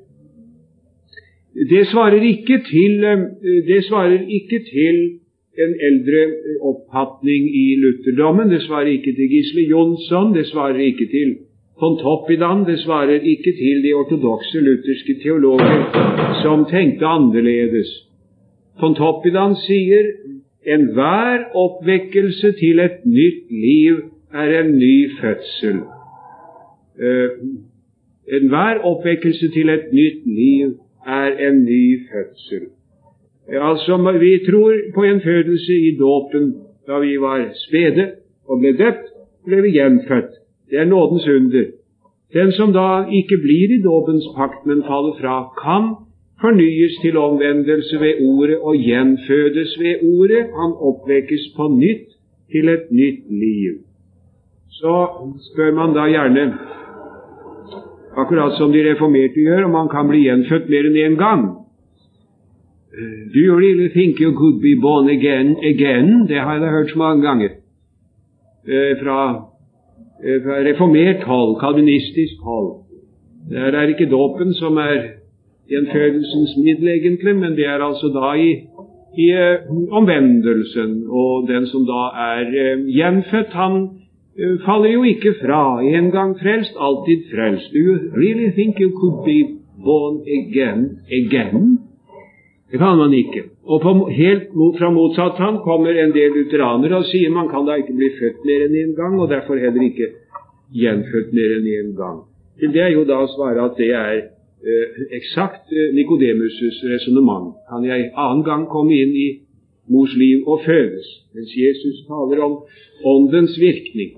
Det 1.55 1.85
svarer 1.91 2.23
ikke 2.23 2.63
til, 2.71 3.05
eh, 3.05 3.83
svarer 3.89 4.23
ikke 4.39 4.59
til 4.71 5.19
en 5.59 5.75
eldre 5.89 6.23
oppfatning 6.61 7.51
i 7.51 7.67
lutherdommen. 7.83 8.51
Det 8.51 8.63
svarer 8.63 8.91
ikke 8.95 9.15
til 9.15 9.29
Gisle 9.31 9.67
Jonsson, 9.71 10.35
det 10.35 10.47
svarer 10.47 10.81
ikke 10.83 11.07
til 11.11 11.37
Pontoppidan 11.81 12.65
det 12.67 12.79
svarer 12.85 13.21
ikke 13.21 13.53
til 13.59 13.83
de 13.83 13.93
ortodokse 13.99 14.61
lutherske 14.61 15.15
teologer 15.23 15.81
som 16.43 16.65
tenkte 16.71 17.07
annerledes. 17.07 17.91
Pontoppidan 18.81 19.57
sier 19.67 20.13
enhver 20.67 21.49
oppvekkelse 21.55 22.53
til 22.61 22.81
et 22.85 23.03
nytt 23.07 23.51
liv 23.51 23.99
er 24.35 24.55
en 24.61 24.71
ny 24.79 24.95
fødsel. 25.21 25.83
Uh, 26.95 27.31
enhver 28.39 28.79
oppvekkelse 28.91 29.51
til 29.57 29.75
et 29.75 29.91
nytt 29.93 30.23
liv 30.27 30.77
er 31.07 31.35
en 31.49 31.65
ny 31.65 31.85
fødsel. 32.11 32.71
Altså, 33.49 33.97
Vi 34.21 34.39
tror 34.51 34.75
på 34.95 35.03
en 35.03 35.21
fødelse 35.21 35.73
i 35.73 35.97
dåpen. 35.99 36.55
Da 36.87 36.99
vi 36.99 37.21
var 37.21 37.51
spede 37.55 38.11
og 38.49 38.61
ble 38.61 38.73
døpt, 38.77 39.07
ble 39.47 39.63
vi 39.63 39.71
gjenfødt. 39.71 40.44
Det 40.71 40.79
er 40.79 40.85
nådens 40.85 41.29
under. 41.29 41.65
Den 42.33 42.53
som 42.53 42.73
da 42.73 43.05
ikke 43.19 43.37
blir 43.37 43.69
i 43.75 43.83
dåpens 43.83 44.25
pakt, 44.37 44.67
men 44.67 44.83
faller 44.83 45.15
fra, 45.21 45.37
kan 45.65 45.85
fornyes 46.41 46.95
til 47.03 47.17
omvendelse 47.17 48.01
ved 48.01 48.13
ordet 48.31 48.59
og 48.59 48.75
gjenfødes 48.77 49.79
ved 49.83 49.95
ordet. 50.17 50.43
Han 50.61 50.71
oppvekkes 50.89 51.45
på 51.57 51.69
nytt 51.69 52.09
til 52.53 52.69
et 52.69 52.87
nytt 52.91 53.25
liv. 53.31 53.75
Så 54.71 54.95
spør 55.47 55.75
man 55.75 55.95
da 55.95 56.05
gjerne, 56.11 56.45
akkurat 58.17 58.57
som 58.59 58.73
de 58.73 58.91
reformerte 58.91 59.41
gjør, 59.41 59.65
om 59.65 59.71
man 59.71 59.89
kan 59.89 60.09
bli 60.09 60.27
gjenfødt 60.27 60.69
mer 60.69 60.89
enn 60.91 60.99
én 61.07 61.19
gang. 61.19 61.45
Do 63.33 63.39
you 63.41 63.55
really 63.59 63.89
think 63.89 64.21
you 64.21 64.33
could 64.39 64.61
be 64.63 64.75
born 64.81 65.09
again 65.09 65.57
again? 65.73 66.27
Det 66.29 66.39
har 66.39 66.53
jeg 66.53 66.63
da 66.63 66.67
hørt 66.67 66.91
så 66.91 66.99
mange 66.99 67.23
ganger. 67.23 67.49
Eh, 68.69 68.93
fra, 69.03 69.19
fra, 70.23 70.55
reformert 70.69 71.23
hold, 71.23 71.61
kalvinistisk 71.61 72.37
hold. 72.43 72.71
Der 73.51 73.79
er 73.79 73.89
ikke 73.89 74.11
dåpen 74.11 74.55
som 74.55 74.77
er 74.77 75.01
gjenfødelsens 75.69 76.57
middel, 76.65 76.89
egentlig, 76.89 77.37
men 77.37 77.53
det 77.57 77.67
er 77.67 77.85
altså 77.89 78.09
da 78.09 78.33
i, 78.41 78.51
i 79.25 79.27
uh, 79.33 79.93
omvendelsen. 79.99 81.05
Og 81.09 81.49
den 81.49 81.67
som 81.67 81.87
da 81.87 82.03
er 82.33 82.47
uh, 82.63 82.87
gjenfødt, 82.87 83.53
han 83.53 83.89
faller 84.67 84.91
jo 84.93 85.03
ikke 85.03 85.35
fra. 85.43 85.83
En 85.83 86.11
gang 86.11 86.39
frelst, 86.43 86.75
alltid 86.81 87.21
frelst. 87.35 87.73
Do 87.73 87.79
you 87.79 87.95
really 88.23 88.51
think 88.51 88.81
you 88.81 88.91
could 89.01 89.19
be 89.25 89.39
born 89.85 90.17
again 90.41 90.99
again? 91.21 91.84
Det 92.75 92.79
kan 92.79 92.97
man 92.99 93.13
ikke. 93.15 93.43
Og 93.71 93.81
på, 93.81 93.91
helt 94.11 94.55
mot, 94.59 94.75
fra 94.79 94.89
motsatt 94.91 95.37
hand 95.39 95.61
kommer 95.63 95.95
en 95.95 96.11
del 96.11 96.33
lutheranere 96.35 96.97
og 96.99 97.05
sier 97.07 97.31
man 97.31 97.47
kan 97.47 97.69
da 97.69 97.77
ikke 97.79 97.95
bli 97.95 98.09
født 98.17 98.41
mer 98.49 98.65
enn 98.65 98.73
én 98.75 98.89
en 98.89 98.95
gang, 98.97 99.13
og 99.23 99.29
derfor 99.31 99.61
heller 99.63 99.85
ikke 99.87 100.09
gjenfødt 100.75 101.29
mer 101.39 101.53
enn 101.55 101.69
én 101.71 101.85
en 101.85 101.93
gang. 102.01 102.17
Til 102.59 102.73
det 102.75 102.83
er 102.83 102.91
jo 102.97 103.05
da 103.07 103.21
å 103.23 103.29
svare 103.31 103.63
at 103.69 103.79
det 103.79 103.93
er 103.95 104.17
eh, 104.19 104.99
eksakt 105.21 105.71
eh, 105.71 105.93
Nikodemus' 105.95 106.81
resonnement. 106.91 107.53
Kan 107.71 107.87
jeg 107.87 108.09
annen 108.11 108.43
gang 108.49 108.65
komme 108.73 108.99
inn 108.99 109.15
i 109.23 109.29
mors 109.95 110.17
liv 110.19 110.43
og 110.43 110.67
fødes? 110.67 111.07
Mens 111.39 111.55
Jesus 111.55 112.01
taler 112.09 112.43
om 112.43 112.57
åndens 113.07 113.55
virkning. 113.55 114.17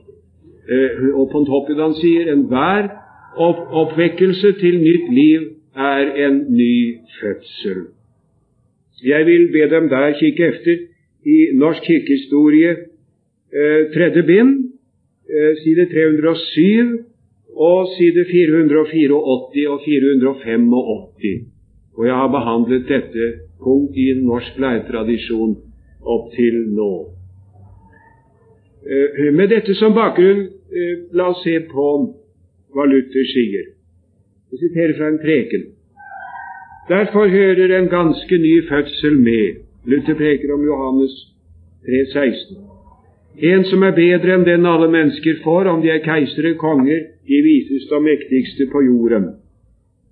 Eh, 0.64 1.04
og 1.12 1.28
Pontoppidan 1.34 1.92
sier 2.00 2.32
enhver 2.32 2.88
opp 3.36 3.68
oppvekkelse 3.84 4.54
til 4.64 4.80
nytt 4.80 5.12
liv 5.12 5.46
er 5.76 6.08
en 6.24 6.40
ny 6.56 7.04
fødsel. 7.20 7.84
Jeg 9.04 9.26
vil 9.26 9.52
be 9.52 9.74
dem 9.74 9.88
der 9.88 10.12
kikke 10.18 10.46
efter 10.46 10.76
i 11.26 11.36
Norsk 11.54 11.82
kirkehistorie, 11.82 12.70
eh, 12.70 13.92
tredje 13.94 14.22
bind, 14.22 14.72
eh, 15.34 15.56
side 15.62 15.86
307 15.86 17.04
og 17.56 17.88
side 17.98 18.24
484 18.30 19.68
og 19.68 19.80
485. 19.84 21.46
Og 21.96 22.06
jeg 22.06 22.14
har 22.14 22.28
behandlet 22.28 22.88
dette 22.88 23.32
punkt 23.62 23.96
i 23.96 24.12
norsk 24.12 24.58
leirtradisjon 24.58 25.56
opp 26.02 26.32
til 26.36 26.54
nå. 26.68 27.08
Eh, 28.90 29.32
med 29.34 29.48
dette 29.48 29.74
som 29.74 29.92
bakgrunn, 29.94 30.48
la 31.12 31.28
oss 31.30 31.42
se 31.44 31.60
på 31.60 31.86
hva 32.74 32.84
Luther 32.84 33.24
sier. 33.24 33.72
Jeg 34.52 34.58
siterer 34.58 34.96
fra 34.98 35.08
en 35.08 35.18
preken. 35.18 35.75
Derfor 36.88 37.26
hører 37.26 37.78
en 37.78 37.88
ganske 37.88 38.38
ny 38.38 38.68
fødsel 38.68 39.18
med. 39.18 39.54
Luther 39.86 40.14
preker 40.14 40.54
om 40.54 40.64
Johannes 40.64 41.14
3,16. 41.88 42.56
En 43.38 43.64
som 43.64 43.82
er 43.82 43.96
bedre 43.96 44.36
enn 44.36 44.44
den 44.46 44.66
alle 44.66 44.86
mennesker 44.92 45.40
får, 45.44 45.66
om 45.72 45.82
de 45.82 45.90
er 45.90 46.04
keisere, 46.04 46.54
konger, 46.54 47.00
de 47.28 47.40
viseste 47.42 47.92
og 47.92 48.04
mektigste 48.06 48.68
på 48.72 48.82
jorden. 48.86 49.26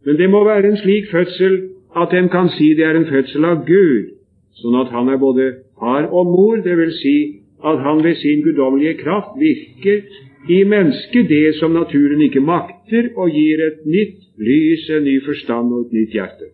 Men 0.07 0.19
det 0.19 0.29
må 0.31 0.43
være 0.45 0.73
en 0.73 0.81
slik 0.83 1.07
fødsel 1.13 1.55
at 2.03 2.13
en 2.19 2.29
kan 2.29 2.51
si 2.57 2.75
det 2.75 2.85
er 2.89 2.99
en 2.99 3.07
fødsel 3.07 3.47
av 3.53 3.63
Gud, 3.71 4.11
sånn 4.59 4.81
at 4.83 4.91
han 4.97 5.09
er 5.15 5.23
både 5.23 5.47
far 5.79 6.11
og 6.11 6.27
mor, 6.27 6.59
det 6.67 6.75
vil 6.79 6.93
si 6.99 7.17
at 7.65 7.79
han 7.87 8.03
ved 8.05 8.19
sin 8.19 8.43
guddommelige 8.43 8.99
kraft 9.05 9.39
virker 9.39 10.03
i 10.51 10.65
mennesket 10.75 11.31
det 11.31 11.55
som 11.61 11.73
naturen 11.73 12.27
ikke 12.27 12.43
makter, 12.43 13.13
og 13.17 13.31
gir 13.31 13.63
et 13.63 13.87
nytt 13.87 14.21
lys, 14.43 14.91
en 14.91 15.07
ny 15.07 15.17
forstand 15.25 15.73
og 15.73 15.87
et 15.87 15.97
nytt 16.01 16.19
hjerte. 16.19 16.54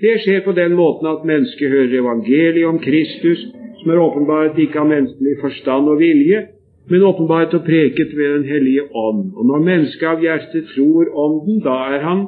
Det 0.00 0.18
skjer 0.20 0.42
på 0.44 0.52
den 0.52 0.74
måten 0.76 1.08
at 1.08 1.24
mennesket 1.24 1.70
hører 1.72 1.94
evangeliet 2.00 2.68
om 2.68 2.78
Kristus, 2.78 3.46
som 3.80 3.90
er 3.90 4.00
åpenbart 4.02 4.58
ikke 4.60 4.80
av 4.82 4.90
menneskelig 4.90 5.38
forstand 5.40 5.88
og 5.88 6.00
vilje, 6.02 6.42
men 6.90 7.02
åpenbart 7.02 7.54
og 7.56 7.64
preket 7.64 8.12
ved 8.16 8.34
Den 8.34 8.44
hellige 8.44 8.82
ånd. 8.94 9.32
Og 9.36 9.46
når 9.46 9.64
mennesket 9.70 10.08
av 10.08 10.20
hjertet 10.20 10.68
tror 10.74 11.08
Ånden, 11.24 11.62
da 11.64 11.76
er 11.94 12.04
han 12.04 12.26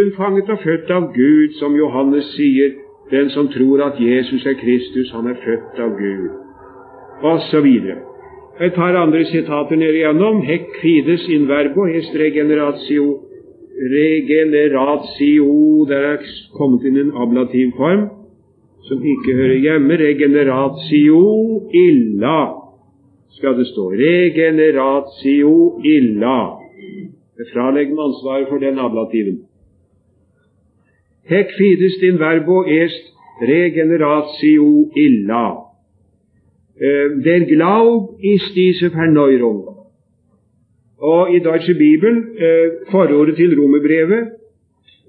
unnfanget 0.00 0.50
og 0.50 0.62
født 0.62 0.90
av 0.90 1.10
Gud, 1.14 1.58
som 1.58 1.76
Johannes 1.76 2.30
sier, 2.36 2.76
den 3.10 3.30
som 3.34 3.48
tror 3.48 3.82
at 3.88 3.98
Jesus 4.00 4.46
er 4.46 4.54
Kristus, 4.62 5.10
han 5.10 5.26
er 5.26 5.42
født 5.44 5.80
av 5.80 5.96
Gud. 5.98 6.30
Og 7.22 7.40
så 7.50 7.60
videre. 7.60 7.98
Et 8.60 8.74
par 8.74 8.94
andre 8.94 9.24
sitater 9.24 9.76
ned 9.76 9.94
igjennom. 9.94 10.42
Hec 10.42 10.70
fides 10.82 11.28
in 11.28 11.48
verbo 11.48 11.86
est 11.86 12.14
regeneratio 12.14 13.27
regeneratio 13.78 15.84
Det 15.88 15.96
er 15.96 16.22
kommet 16.56 16.86
inn 16.88 16.98
en 16.98 17.12
ablativ 17.16 17.74
form 17.76 18.08
som 18.88 19.02
ikke 19.04 19.34
hører 19.36 19.58
hjemme. 19.60 19.96
Regeneratio 20.00 21.20
illa, 21.74 22.38
skal 23.36 23.58
det 23.58 23.66
stå. 23.66 23.90
Regeneratio 23.90 25.52
illa. 25.84 26.38
Jeg 27.38 27.46
fralegger 27.52 27.94
meg 27.94 28.08
ansvaret 28.08 28.48
for 28.48 28.62
den 28.62 28.80
ablativen. 28.82 29.42
Hek 31.28 31.52
fides 31.58 31.98
din 32.00 32.18
verbo 32.18 32.64
est 32.64 33.12
regeneratio 33.42 34.88
illa. 34.96 35.46
Eh, 36.80 37.24
der 37.24 37.44
Glaub 37.46 38.16
ist 38.22 38.56
diese 38.56 38.90
Verneuerung. 38.90 39.77
Og 40.98 41.34
i 41.34 41.38
Deutsche 41.38 41.74
Bibel, 41.74 42.16
eh, 42.44 42.68
forordet 42.90 43.36
til 43.36 43.60
romerbrevet, 43.60 44.22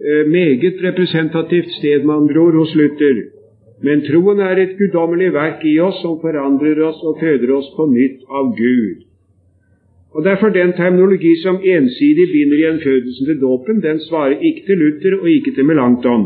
eh, 0.06 0.24
meget 0.32 0.76
representativt 0.84 1.72
sted, 1.80 2.04
med 2.04 2.14
andre 2.14 2.40
ord, 2.40 2.54
hos 2.54 2.76
Luther. 2.76 3.18
Men 3.82 4.02
troen 4.02 4.40
er 4.40 4.58
et 4.58 4.78
guddommelig 4.78 5.34
verk 5.34 5.64
i 5.66 5.80
oss 5.80 6.02
som 6.02 6.20
forandrer 6.22 6.82
oss 6.84 7.00
og 7.04 7.18
føder 7.20 7.54
oss 7.56 7.70
på 7.78 7.86
nytt 7.86 8.20
av 8.30 8.56
Gud. 8.58 9.10
Og 10.14 10.24
Derfor 10.26 10.50
den 10.50 10.74
terminologi 10.74 11.36
som 11.44 11.62
ensidig 11.64 12.26
binder 12.34 12.58
igjen 12.58 12.82
fødelsen 12.84 13.26
til 13.26 13.42
dåpen, 13.42 13.82
den 13.82 14.00
svarer 14.00 14.42
ikke 14.42 14.66
til 14.66 14.78
Luther 14.78 15.14
og 15.22 15.30
ikke 15.30 15.52
til 15.56 15.66
Melanchthon. 15.66 16.26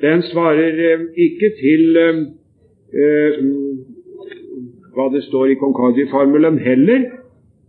Den 0.00 0.22
svarer 0.22 0.74
eh, 0.88 1.00
ikke 1.16 1.48
til 1.62 1.96
eh, 1.96 2.18
eh, 3.02 3.38
hva 4.94 5.06
det 5.14 5.22
står 5.24 5.46
i 5.52 5.58
Concordi-formelen 5.62 6.58
heller, 6.58 7.06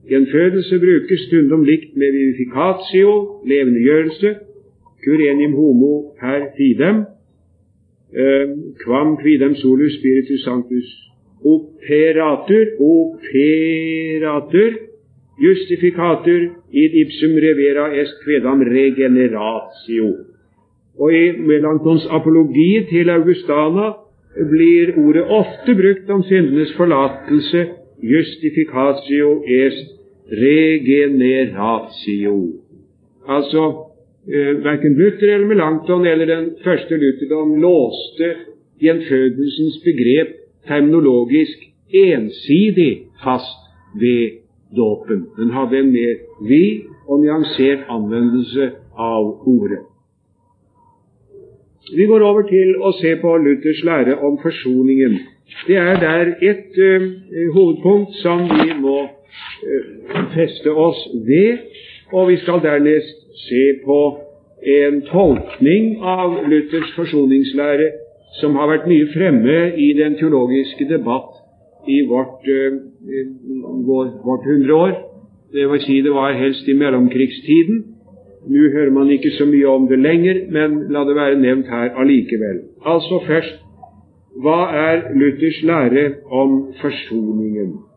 Gjenfødelse 0.10 0.80
brukes 0.80 1.22
stundom 1.28 1.64
likt 1.64 1.92
med 1.96 2.12
vivificatio, 2.18 3.12
levendegjørelse, 3.46 4.30
curenium 5.04 5.54
homo 5.54 5.94
per 6.20 6.40
fidem, 6.58 6.98
eh, 8.22 8.48
quam 8.84 9.18
quidem 9.22 9.56
solus 9.56 9.94
spiritus 10.00 10.44
sanctus 10.44 10.88
operatur, 11.46 12.66
operatur, 12.80 14.72
justificatur 15.40 16.42
id 16.72 16.92
ipsum 17.04 17.34
revera 17.46 17.86
est 18.02 18.14
quedam 18.26 18.62
regeneratio. 18.62 20.10
Og 21.00 21.14
i 21.14 21.32
Melanchons 21.32 22.08
apologi 22.10 22.86
til 22.90 23.10
Augustana 23.10 23.94
blir 24.52 24.98
ordet 24.98 25.24
ofte 25.24 25.76
brukt 25.76 26.10
om 26.10 26.24
syndenes 26.24 26.74
forlatelse, 26.78 27.66
justificatio 28.04 29.44
est 29.48 29.99
regeneratio. 30.32 32.54
Altså, 33.28 33.86
eh, 34.28 34.64
verken 34.64 34.98
Luther 34.98 35.34
eller 35.34 35.48
Melanchthon 35.48 36.06
eller 36.06 36.26
den 36.26 36.50
første 36.64 36.98
Lutherdom 36.98 37.62
låste 37.62 38.36
gjenfødelsens 38.82 39.84
begrep 39.84 40.28
terminologisk 40.68 41.58
ensidig 41.94 43.02
fast 43.24 43.60
ved 44.00 44.30
dåpen. 44.78 45.26
Den 45.38 45.50
hadde 45.50 45.80
en 45.80 45.92
mer 45.92 46.16
vid 46.48 46.82
og 47.08 47.20
nyansert 47.20 47.80
anvendelse 47.90 48.72
av 48.98 49.48
ordet. 49.48 49.80
Vi 51.96 52.06
går 52.06 52.22
over 52.22 52.46
til 52.46 52.76
å 52.86 52.92
se 53.00 53.16
på 53.22 53.38
Luthers 53.42 53.82
lære 53.84 54.20
om 54.26 54.38
forsoningen. 54.42 55.18
Det 55.68 55.78
er 55.78 55.98
der 55.98 56.36
et 56.46 56.78
uh, 56.78 57.08
hovedpunkt 57.56 58.14
som 58.22 58.44
vi 58.46 58.76
må 58.78 59.08
feste 60.34 60.72
oss 60.72 61.00
ved, 61.28 61.58
og 62.14 62.30
vi 62.30 62.38
skal 62.38 62.64
dernest 62.64 63.18
se 63.48 63.64
på 63.86 64.00
en 64.64 65.02
tolkning 65.08 66.00
av 66.04 66.40
Luthers 66.52 66.92
forsoningslære 66.96 67.92
som 68.40 68.56
har 68.60 68.70
vært 68.70 68.88
mye 68.90 69.08
fremme 69.14 69.60
i 69.78 69.94
den 69.98 70.18
teologiske 70.20 70.88
debatt 70.90 71.38
i 71.88 72.02
vårt, 72.08 72.44
uh, 72.46 72.80
vårt 74.26 74.46
hundreår. 74.46 74.98
Det 75.54 75.66
vil 75.72 75.82
si 75.82 76.02
det 76.06 76.14
var 76.14 76.38
helst 76.38 76.68
i 76.68 76.78
mellomkrigstiden. 76.78 77.80
Nå 78.50 78.70
hører 78.74 78.92
man 78.94 79.10
ikke 79.12 79.32
så 79.38 79.46
mye 79.46 79.68
om 79.68 79.88
det 79.90 80.00
lenger, 80.00 80.46
men 80.52 80.78
la 80.94 81.04
det 81.08 81.16
være 81.16 81.40
nevnt 81.42 81.68
her 81.68 81.98
allikevel. 82.00 82.62
Altså 82.86 83.20
først 83.28 83.58
hva 84.40 84.60
er 84.72 85.02
Luthers 85.20 85.64
lære 85.64 86.04
om 86.32 86.74
forsoningen? 86.82 87.89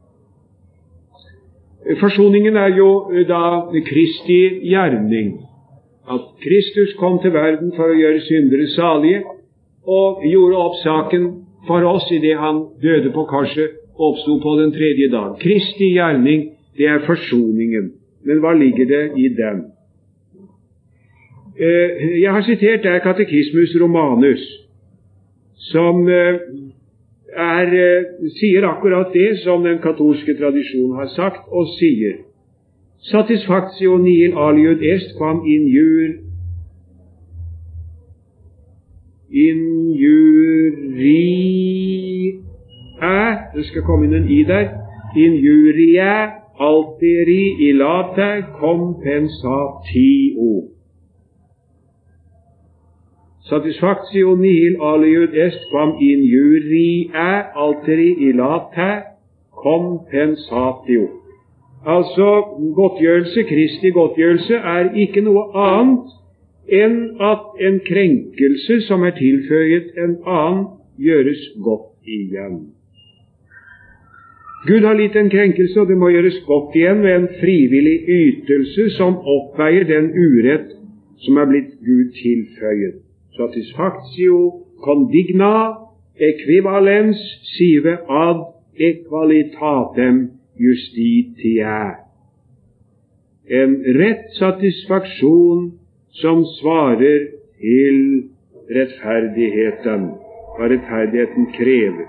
Forsoningen 2.01 2.57
er 2.57 2.77
jo 2.77 2.91
da 3.29 3.45
Kristi 3.87 4.41
gjerning. 4.71 5.33
At 6.11 6.21
Kristus 6.43 6.95
kom 6.99 7.19
til 7.23 7.33
verden 7.35 7.73
for 7.77 7.91
å 7.91 7.99
gjøre 7.99 8.23
syndere 8.27 8.69
salige, 8.75 9.23
og 9.83 10.23
gjorde 10.27 10.59
opp 10.63 10.77
saken 10.83 11.29
for 11.67 11.83
oss 11.87 12.07
idet 12.15 12.39
han 12.39 12.65
døde 12.83 13.11
på 13.15 13.25
korset 13.31 13.79
og 13.97 14.13
oppsto 14.13 14.39
på 14.43 14.55
den 14.61 14.73
tredje 14.75 15.11
dag. 15.11 15.37
Kristi 15.43 15.93
gjerning, 15.97 16.53
det 16.79 16.87
er 16.87 17.07
forsoningen. 17.07 17.93
Men 18.27 18.43
hva 18.43 18.55
ligger 18.55 18.87
det 18.87 19.05
i 19.19 19.29
den? 19.35 19.65
Eh, 21.59 22.21
jeg 22.23 22.31
har 22.33 22.43
sitert 22.47 22.85
der 22.87 23.03
Katekismus 23.03 23.75
Romanus, 23.81 24.43
som 25.71 26.09
eh, 26.09 26.39
er, 27.37 27.67
eh, 27.67 28.05
sier 28.39 28.69
akkurat 28.69 29.13
det 29.13 29.39
som 29.45 29.65
den 29.65 29.79
katolske 29.79 30.35
tradisjonen 30.41 30.97
har 30.97 31.09
sagt 31.17 31.43
og 31.49 31.67
sier. 31.79 32.13
Satisfactio 33.03 33.99
nihil 33.99 34.33
aliud 34.37 34.83
est 34.83 35.17
quam 35.19 35.43
injur 35.47 36.09
injuri 39.33 41.23
Det 43.55 43.67
skal 43.67 43.83
komme 43.83 44.05
inn 44.07 44.15
en 44.15 44.31
i 44.31 44.45
der. 44.49 44.69
Injuria 45.17 46.31
alteri 46.59 47.69
ilata 47.69 48.43
compensatio. 48.61 50.72
Satisfactio 53.51 54.37
nihil 54.37 54.77
aliud 54.81 55.35
est 55.35 55.59
quam 55.71 55.97
injuriae 55.99 57.43
alteri 57.65 58.11
ilatae 58.29 59.03
compensatio. 59.65 61.09
Altså, 61.87 62.29
godtgjørelse, 62.77 63.43
Kristi 63.43 63.91
godtgjørelse, 63.91 64.55
er 64.55 64.93
ikke 64.95 65.25
noe 65.27 65.43
annet 65.59 66.15
enn 66.83 66.97
at 67.33 67.59
en 67.67 67.81
krenkelse 67.89 68.81
som 68.87 69.03
er 69.03 69.17
tilføyet 69.19 69.99
en 69.99 70.17
annen, 70.23 70.65
gjøres 71.03 71.43
godt 71.67 72.07
igjen. 72.07 72.59
Gud 74.69 74.87
har 74.87 74.95
litt 74.95 75.17
en 75.19 75.31
krenkelse, 75.31 75.81
og 75.81 75.89
det 75.91 75.99
må 75.99 76.13
gjøres 76.15 76.39
godt 76.47 76.77
igjen 76.79 77.03
ved 77.03 77.17
en 77.19 77.31
frivillig 77.41 77.99
ytelse 78.07 78.93
som 78.95 79.19
oppveier 79.19 79.89
den 79.91 80.13
urett 80.15 80.77
som 81.27 81.43
er 81.43 81.51
blitt 81.51 81.81
Gud 81.83 82.13
tilføyet 82.23 83.03
satisfactio 83.37 84.39
condigna 84.85 85.77
equivalens 86.17 87.19
sive 87.57 87.99
ad 88.09 88.39
equalitatem 88.77 90.31
justitiae. 90.59 91.97
En 93.49 93.71
rett 93.99 94.29
satisfaksjon 94.39 95.73
som 96.23 96.45
svarer 96.61 97.27
til 97.61 97.99
rettferdigheten, 98.71 100.11
hva 100.57 100.69
rettferdigheten 100.71 101.49
krever. 101.57 102.09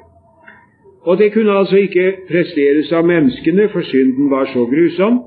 Og 1.03 1.17
det 1.17 1.33
kunne 1.33 1.51
altså 1.51 1.81
ikke 1.83 2.13
presteres 2.29 2.91
av 2.91 3.03
menneskene, 3.07 3.67
for 3.73 3.81
synden 3.81 4.29
var 4.31 4.45
så 4.53 4.65
grusom, 4.71 5.23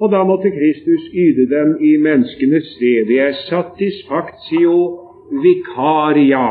og 0.00 0.10
da 0.10 0.24
måtte 0.24 0.50
Kristus 0.50 1.02
yde 1.14 1.46
dem 1.50 1.76
i 1.80 1.96
menneskenes 1.96 2.66
sted. 2.74 3.06
Det 3.06 3.20
er 3.20 3.38
satisfactio 3.50 4.74
vikaria. 5.30 6.48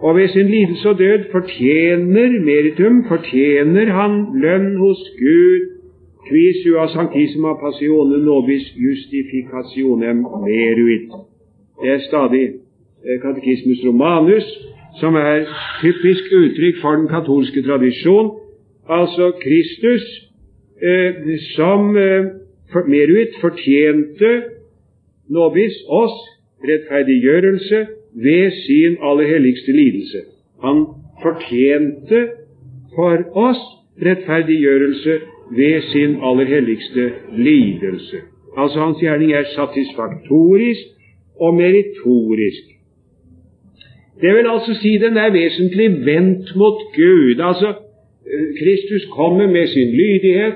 Og 0.00 0.16
ved 0.16 0.28
sin 0.28 0.48
lidelse 0.48 0.88
og 0.88 0.98
død 0.98 1.24
fortjener 1.32 2.30
meritum, 2.44 3.04
fortjener 3.08 3.92
han 4.00 4.12
lønn 4.42 4.76
hos 4.76 5.00
Gud, 5.20 5.62
quis 6.28 6.58
ua 6.72 6.86
sanctissima 6.88 7.54
passione 7.64 8.18
nobis 8.24 8.66
justificationem 8.84 10.18
meruit. 10.46 11.10
Det 11.82 11.90
er 11.90 11.98
stadig 12.08 12.44
eh, 13.06 13.20
katekismus 13.22 13.80
romanus, 13.86 14.46
som 15.00 15.14
er 15.14 15.44
typisk 15.80 16.24
uttrykk 16.40 16.80
for 16.82 16.92
den 16.96 17.08
katolske 17.08 17.62
tradisjon. 17.62 18.30
Altså 18.88 19.32
Kristus 19.44 20.04
eh, 20.82 21.12
som 21.56 21.96
eh, 21.96 22.24
meruit 22.86 23.32
fortjente 23.40 24.32
nobis 25.28 25.76
oss 25.88 26.35
rettferdiggjørelse 26.68 27.86
ved 28.14 28.50
sin 28.50 28.96
aller 29.02 29.26
helligste 29.32 29.72
lidelse. 29.72 30.18
Han 30.64 30.84
fortjente 31.22 32.28
for 32.94 33.16
oss 33.48 33.62
rettferdiggjørelse 34.06 35.12
ved 35.58 35.82
sin 35.92 36.16
aller 36.22 36.46
helligste 36.54 37.12
lidelse. 37.36 38.16
Altså 38.58 38.80
hans 38.80 38.98
gjerning 39.00 39.32
er 39.32 39.44
satisfaktorisk 39.56 40.86
og 41.40 41.54
meritorisk. 41.54 42.64
Det 44.20 44.30
vil 44.36 44.46
altså 44.54 44.74
si 44.82 44.92
den 44.98 45.16
er 45.16 45.30
vesentlig 45.32 46.06
vendt 46.06 46.56
mot 46.56 46.80
Gud. 46.96 47.40
Altså, 47.48 47.74
Kristus 48.60 49.04
kommer 49.18 49.46
med 49.46 49.66
sin 49.66 49.90
lydighet, 49.90 50.54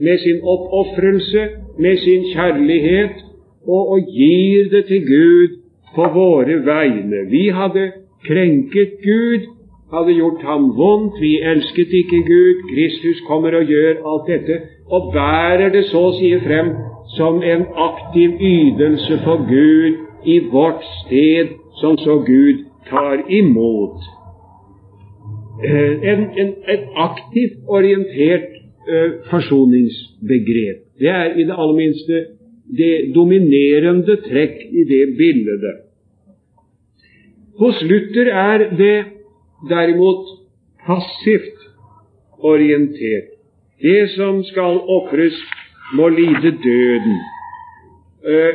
med 0.00 0.18
sin 0.18 0.40
oppofrelse, 0.42 1.48
med 1.78 1.96
sin 1.96 2.22
kjærlighet, 2.34 3.10
og, 3.68 3.82
og 3.92 4.00
gir 4.16 4.70
det 4.72 4.84
til 4.88 5.06
Gud 5.06 5.56
på 5.94 6.08
våre 6.14 6.58
vegne. 6.64 7.24
Vi 7.30 7.48
hadde 7.58 7.92
krenket 8.26 8.92
Gud, 9.04 9.46
hadde 9.94 10.16
gjort 10.20 10.42
ham 10.42 10.70
vondt, 10.76 11.20
vi 11.20 11.32
elsket 11.52 11.92
ikke 12.00 12.22
Gud. 12.32 12.62
Kristus 12.72 13.20
kommer 13.28 13.56
og 13.60 13.64
gjør 13.64 14.02
alt 14.10 14.28
dette, 14.32 14.60
og 14.90 15.12
bærer 15.12 15.72
det 15.72 15.84
så 15.92 16.08
å 16.10 16.14
si 16.18 16.32
frem 16.44 16.72
som 17.16 17.42
en 17.42 17.64
aktiv 17.88 18.36
ydelse 18.40 19.20
for 19.24 19.44
Gud 19.48 20.04
i 20.24 20.38
vårt 20.52 20.84
sted, 21.04 21.56
som 21.80 21.96
så 22.04 22.18
Gud 22.26 22.64
tar 22.90 23.24
imot. 23.28 24.00
Eh, 25.64 25.94
en, 26.12 26.20
en, 26.40 26.50
et 26.74 26.84
aktivt 26.96 27.56
orientert 27.66 28.50
uh, 28.88 29.10
forsoningsbegrep. 29.30 30.84
Det 31.00 31.08
er 31.10 31.34
i 31.34 31.46
det 31.48 31.56
aller 31.56 31.74
minste 31.74 32.20
det 32.76 33.12
dominerende 33.14 34.16
trekk 34.24 34.60
i 34.72 34.84
det 34.88 35.04
bildet. 35.18 35.84
Hos 37.58 37.80
Luther 37.82 38.30
er 38.30 38.68
det 38.78 38.98
derimot 39.68 40.26
passivt 40.86 41.58
orientert. 42.38 43.34
Det 43.82 44.10
som 44.14 44.44
skal 44.44 44.78
ofres, 44.86 45.34
må 45.94 46.08
lide 46.08 46.50
døden. 46.64 47.18
Eh, 48.26 48.54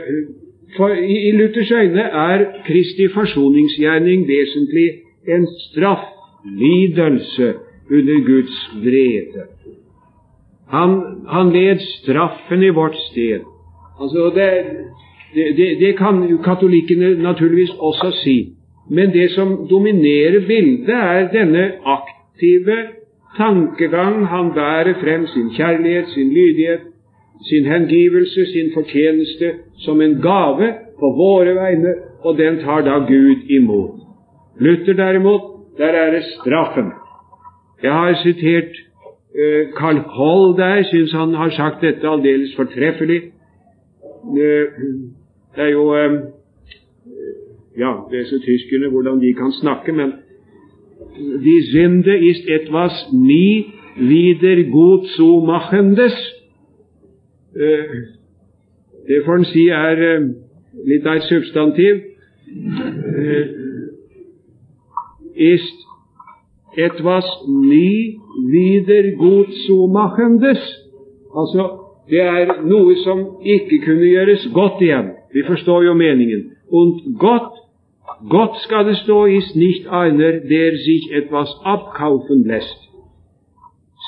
for 0.78 0.90
I 0.90 1.32
Luthers 1.32 1.72
øyne 1.72 2.02
er 2.02 2.46
Kristi 2.68 3.08
forsoningsgjerning 3.08 4.28
vesentlig 4.28 4.90
en 5.28 5.48
strafflidelse 5.48 7.54
under 7.92 8.26
Guds 8.26 8.70
vrede. 8.84 9.44
Han, 10.70 11.02
han 11.28 11.54
led 11.54 11.80
straffen 11.80 12.64
i 12.64 12.70
vårt 12.70 12.96
sted. 13.12 13.40
Altså 14.02 14.32
det, 14.36 14.50
det, 15.58 15.80
det, 15.80 15.98
kan 15.98 16.40
katolikkene 16.44 17.24
naturligvis 17.24 17.70
også 17.80 18.12
si. 18.24 18.50
Men 18.90 19.14
det 19.14 19.32
som 19.32 19.68
dominerer 19.70 20.48
bildet, 20.48 20.90
er 20.90 21.28
denne 21.32 21.72
aktive 21.86 22.78
tankegang. 23.38 24.26
Han 24.28 24.54
bærer 24.54 24.94
frem 25.04 25.28
sin 25.28 25.50
kjærlighet, 25.58 26.08
sin 26.08 26.34
lydighet, 26.34 26.80
sin 27.50 27.66
hengivelse, 27.66 28.46
sin 28.46 28.72
fortjeneste 28.74 29.52
som 29.78 30.02
en 30.02 30.22
gave 30.22 30.74
på 31.00 31.08
våre 31.18 31.56
vegne, 31.56 31.94
og 32.24 32.38
den 32.38 32.60
tar 32.60 32.82
da 32.82 32.98
Gud 33.08 33.50
imot. 33.50 34.00
Luther 34.60 34.94
derimot, 34.94 35.42
der 35.78 35.94
er 36.04 36.12
det 36.12 36.24
straffen. 36.24 36.92
Jeg 37.84 37.92
har 37.92 38.14
sitert 38.24 38.74
Eh, 39.36 39.74
Carl 39.78 39.98
Holl 39.98 40.58
der 40.58 40.84
syns 40.84 41.12
han 41.12 41.34
har 41.34 41.50
sagt 41.50 41.82
dette 41.82 42.08
aldeles 42.08 42.56
fortreffelig. 42.56 43.22
Eh, 44.24 44.66
det 45.56 45.64
er 45.64 45.72
jo 45.72 45.96
eh, 45.96 46.20
Ja, 47.78 47.94
disse 48.12 48.40
tyskerne, 48.40 48.90
hvordan 48.90 49.20
de 49.20 49.34
kan 49.34 49.52
snakke, 49.52 49.92
men 49.92 50.12
Die 51.46 51.62
Sünde 51.72 52.18
ist 52.18 52.48
etwas 52.48 53.12
nie 53.12 53.66
wieder 53.96 54.64
gut 54.72 55.08
zu 55.08 55.44
machendes. 55.46 56.14
Det 59.08 59.26
får 59.26 59.36
en 59.36 59.46
si 59.46 59.68
er 59.70 60.02
litt 60.86 61.06
av 61.06 61.20
et 61.20 61.28
substantiv. 61.30 62.02
Ist 65.36 65.86
etwas 66.78 67.30
nie 67.48 68.18
wieder 68.50 69.12
gut 69.18 69.54
zu 69.68 69.88
machendes. 69.88 70.62
Altså, 71.36 71.83
det 72.10 72.22
er 72.22 72.62
noe 72.68 72.96
som 73.04 73.20
ikke 73.42 73.80
kunne 73.86 74.08
gjøres 74.12 74.48
godt 74.54 74.82
igjen. 74.82 75.12
Vi 75.34 75.44
forstår 75.48 75.84
jo 75.84 75.94
meningen. 75.94 76.52
Und 76.72 77.20
godt, 77.20 77.54
godt 78.30 78.62
skal 78.64 78.86
det 78.88 78.98
stå, 78.98 79.26
ist 79.26 79.56
nicht 79.56 79.88
einer, 79.88 80.32
der 80.32 80.78
sich 80.78 81.12
etwas 81.14 81.50
abkaufen 81.64 82.44
lässt. 82.48 82.80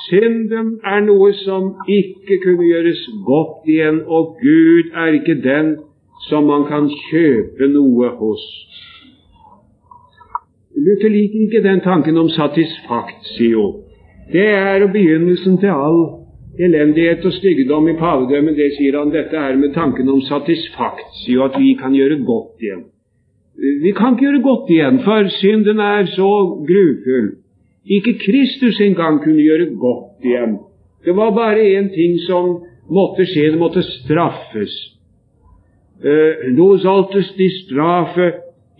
Synden 0.09 0.79
er 0.83 0.99
noe 0.99 1.33
som 1.33 1.75
ikke 1.87 2.39
kunne 2.43 2.67
gjøres 2.67 3.01
godt 3.25 3.65
igjen, 3.67 4.01
og 4.07 4.37
Gud 4.41 4.91
er 4.93 5.13
ikke 5.13 5.41
den 5.41 5.77
som 6.27 6.43
man 6.43 6.67
kan 6.67 6.89
kjøpe 7.09 7.67
noe 7.67 8.09
hos. 8.19 8.43
Luther 10.75 11.09
liker 11.09 11.39
ikke 11.47 11.63
den 11.63 11.81
tanken 11.81 12.17
om 12.17 12.29
satisfaktio. 12.29 13.65
Det 14.31 14.47
er 14.49 14.87
begynnelsen 14.91 15.57
til 15.57 15.67
all 15.67 16.24
elendighet 16.59 17.25
og 17.25 17.33
styggedom 17.33 17.87
i 17.89 17.95
pavedømmet. 17.99 18.57
Det 18.57 18.71
sier 18.77 18.99
han. 18.99 19.13
Dette 19.13 19.37
er 19.37 19.57
med 19.59 19.73
tanken 19.73 20.09
om 20.09 20.21
satisfaktio, 20.21 21.43
at 21.47 21.57
vi 21.59 21.73
kan 21.79 21.95
gjøre 21.95 22.21
godt 22.25 22.61
igjen. 22.63 22.85
Vi 23.83 23.91
kan 23.95 24.15
ikke 24.15 24.27
gjøre 24.27 24.43
godt 24.43 24.69
igjen, 24.69 24.99
for 25.03 25.29
synden 25.39 25.79
er 25.79 26.05
så 26.11 26.31
grufull. 26.69 27.29
Ikke 27.85 28.17
Kristus 28.25 28.81
engang 28.81 29.21
kunne 29.23 29.43
gjøre 29.43 29.69
godt 29.79 30.25
igjen. 30.25 30.57
Det 31.05 31.15
var 31.15 31.31
bare 31.31 31.61
én 31.77 31.91
ting 31.93 32.19
som 32.19 32.63
måtte 32.89 33.25
skje, 33.25 33.51
det 33.51 33.59
måtte 33.59 33.83
straffes. 33.83 34.73
Nå 36.57 36.77
saltes 36.77 37.29
de 37.37 37.49
strafe 37.63 38.31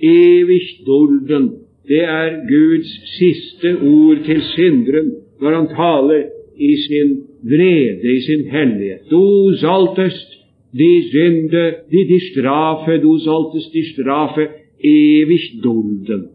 evig 0.02 0.62
dulden. 0.88 1.52
Det 1.88 2.02
er 2.04 2.42
Guds 2.50 2.92
siste 3.18 3.76
ord 3.78 4.24
til 4.26 4.42
synderen 4.42 5.14
når 5.42 5.56
han 5.56 5.68
taler 5.68 6.24
i 6.58 6.76
sin 6.76 7.18
vrede, 7.44 8.16
i 8.18 8.22
sin 8.22 8.46
hellighet. 8.52 9.10
Du 9.10 9.54
saltest 9.62 10.30
de 10.74 10.92
synde, 11.12 11.66
de, 11.92 12.00
de 12.12 12.20
strafe, 12.32 12.98
du 13.02 13.18
saltest 13.20 13.74
de 13.74 13.84
strafe 13.94 14.48
evig 14.84 15.64
dulden. 15.64 16.28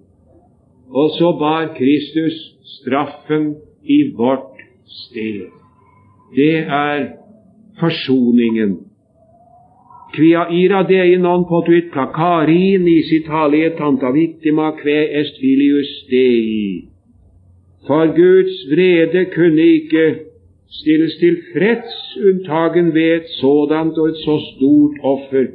Og 0.91 1.11
så 1.19 1.33
bar 1.39 1.75
Kristus 1.79 2.37
straffen 2.65 3.55
i 3.85 4.13
vårt 4.17 4.63
sted. 4.87 5.47
Det 6.37 6.57
er 6.57 7.07
forsoningen 7.81 8.79
Kvia 10.11 10.49
ira 10.51 10.83
dei 10.83 11.17
non 11.23 11.45
potuit 11.47 11.91
placari 11.95 12.79
nisi 12.83 13.21
talie 13.23 13.71
tanta 13.79 14.11
victima 14.11 14.73
kve 14.75 14.99
est 15.21 15.39
filius 15.39 15.91
Dei. 16.11 16.90
For 17.87 18.07
Guds 18.07 18.57
vrede 18.73 19.25
kunne 19.35 19.63
ikke 19.63 20.05
stilles 20.71 21.15
tilfreds 21.17 22.17
unntagen 22.29 22.95
ved 22.95 23.09
et 23.17 23.29
sådant 23.41 23.99
og 23.99 24.09
et 24.09 24.17
så 24.17 24.37
stort 24.51 24.95
offer 25.03 25.47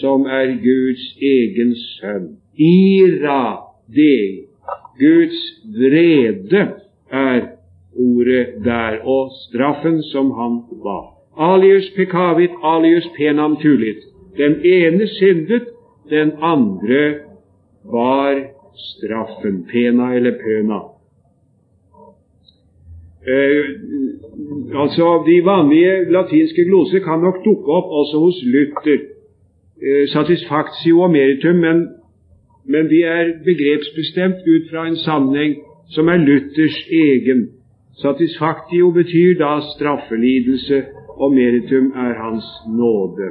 som 0.00 0.20
er 0.22 0.46
Guds 0.68 1.04
egen 1.22 1.74
sønn. 1.74 2.26
Ira 2.58 3.56
det, 3.94 4.48
Guds 4.98 5.38
vrede 5.78 6.62
er 7.10 7.40
ordet 7.96 8.46
der, 8.64 8.98
og 9.04 9.30
straffen 9.44 10.02
som 10.02 10.30
han 10.30 10.60
var. 10.84 11.04
Alius 11.38 11.90
pekavit, 11.96 12.50
alius 12.62 13.08
penam 13.16 13.56
tulit. 13.56 14.02
Den 14.36 14.54
ene 14.64 15.06
syndet, 15.06 15.62
den 16.10 16.32
andre 16.42 17.14
var 17.84 18.34
straffen. 18.74 19.66
Pena 19.72 20.14
eller 20.14 20.32
pøna. 20.44 20.95
Eh, 23.28 23.64
altså, 24.82 25.06
De 25.26 25.44
vanlige 25.44 26.12
latinske 26.16 26.64
gloser 26.64 26.98
kan 26.98 27.20
nok 27.26 27.44
dukke 27.44 27.72
opp 27.78 27.88
også 28.00 28.16
hos 28.24 28.38
Luther. 28.54 29.00
Eh, 29.82 30.08
satisfactio 30.08 31.00
og 31.00 31.10
meritum, 31.10 31.56
men, 31.56 31.88
men 32.64 32.88
de 32.92 33.02
er 33.02 33.24
begrepsbestemt 33.44 34.40
ut 34.54 34.64
fra 34.70 34.86
en 34.88 34.96
sammenheng 34.96 35.54
som 35.94 36.08
er 36.08 36.16
Luthers 36.16 36.78
egen. 36.90 37.48
Satisfactio 38.02 38.90
betyr 38.90 39.38
da 39.38 39.60
straffelidelse 39.74 40.82
og 41.08 41.32
meritum 41.32 41.86
er 42.04 42.12
Hans 42.22 42.48
nåde. 42.68 43.28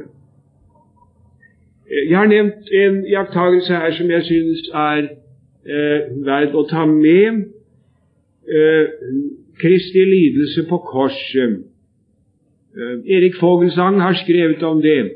Jeg 2.10 2.18
har 2.18 2.28
nevnt 2.28 2.70
en 2.72 3.06
iakttagelse 3.06 3.74
her 3.74 3.92
som 3.92 4.12
jeg 4.12 4.24
synes 4.24 4.70
er 4.74 5.02
eh, 5.70 6.00
verd 6.26 6.56
å 6.58 6.64
ta 6.70 6.86
med. 6.86 7.44
Eh, 8.50 8.86
Kristi 9.62 10.06
lidelse 10.06 10.66
på 10.70 10.78
korset. 10.78 11.64
Eh, 12.78 13.16
Erik 13.16 13.36
Fogelsang 13.40 14.02
har 14.02 14.14
skrevet 14.14 14.64
om 14.64 14.82
det, 14.82 15.12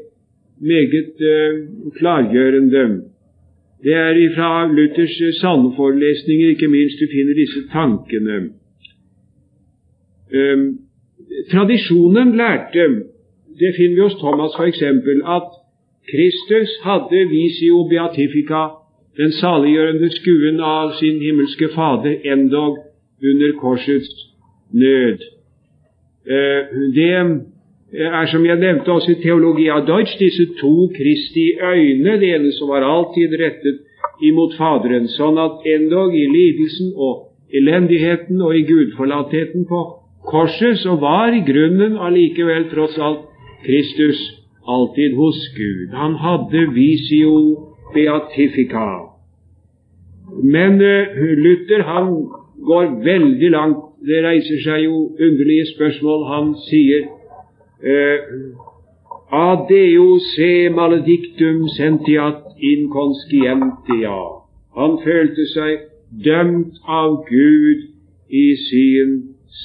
meget 0.60 1.16
eh, 1.34 1.68
klargjørende. 1.98 3.02
Det 3.84 3.94
er 3.94 4.36
fra 4.36 4.68
Luthers 4.68 5.40
salmeforelesninger 5.42 6.50
ikke 6.50 6.68
minst 6.68 7.00
du 7.00 7.06
finner 7.16 7.34
disse 7.34 7.62
tankene. 7.72 8.38
Um, 10.34 10.80
Tradisjonen 11.52 12.36
lærte, 12.38 12.84
det 13.60 13.76
finner 13.78 13.96
vi 13.96 14.02
hos 14.02 14.16
Thomas 14.24 14.52
f.eks., 14.60 14.82
at 15.38 15.48
Kristus 16.12 16.70
hadde 16.84 17.30
visio 17.30 17.88
beatifica, 17.90 18.62
den 19.18 19.32
saliggjørende 19.32 20.10
skuen 20.20 20.60
av 20.60 20.94
sin 21.00 21.22
himmelske 21.22 21.70
Fader, 21.76 22.16
endog 22.34 22.78
under 23.24 23.52
korsets 23.62 24.29
nød. 24.74 25.24
Eh, 26.30 26.62
det 26.96 27.10
er, 27.14 28.26
som 28.32 28.46
jeg 28.46 28.60
nevnte 28.60 28.92
også 28.92 29.12
i 29.12 29.22
Teologia 29.24 29.80
Deutsch, 29.88 30.20
disse 30.20 30.46
to 30.60 30.92
Kristi 30.98 31.52
øyne, 31.62 32.20
det 32.22 32.34
ene 32.36 32.52
som 32.52 32.70
var 32.70 32.86
alltid 32.86 33.34
rettet 33.42 33.80
imot 34.22 34.58
Faderen, 34.60 35.08
sånn 35.08 35.40
at 35.40 35.66
endog 35.66 36.14
i 36.16 36.28
lidelsen 36.30 36.92
og 36.96 37.30
elendigheten 37.56 38.42
og 38.42 38.56
i 38.56 38.66
gudforlattheten 38.68 39.66
på 39.70 39.80
korset, 40.30 40.78
så 40.84 40.96
var 41.02 41.34
i 41.34 41.42
grunnen 41.48 41.98
allikevel 41.98 42.70
tross 42.74 42.98
alt 43.02 43.26
Kristus 43.66 44.20
alltid 44.68 45.16
hos 45.18 45.40
Gud. 45.56 45.96
Han 45.96 46.16
hadde 46.22 46.68
visio 46.76 47.34
beatifica. 47.94 49.10
Men 50.44 50.78
uh, 50.82 51.22
Luther 51.44 51.84
han 51.84 52.12
går 52.66 52.92
veldig 53.04 53.52
langt. 53.52 53.86
Det 54.08 54.20
reiser 54.24 54.62
seg 54.64 54.84
jo 54.86 54.98
underlige 55.20 55.66
spørsmål. 55.76 56.26
Han 56.34 56.54
sier 56.68 57.08
Adeo 59.32 60.06
Ad 60.16 60.26
se 60.36 60.70
maledictum 60.70 61.68
sentiat 61.78 62.44
inconscientia. 62.72 64.20
Han 64.80 65.00
følte 65.04 65.48
seg 65.54 65.84
dømt 66.26 66.80
av 66.88 67.20
Gud 67.30 67.90
i 68.30 68.46
sin 68.70 69.12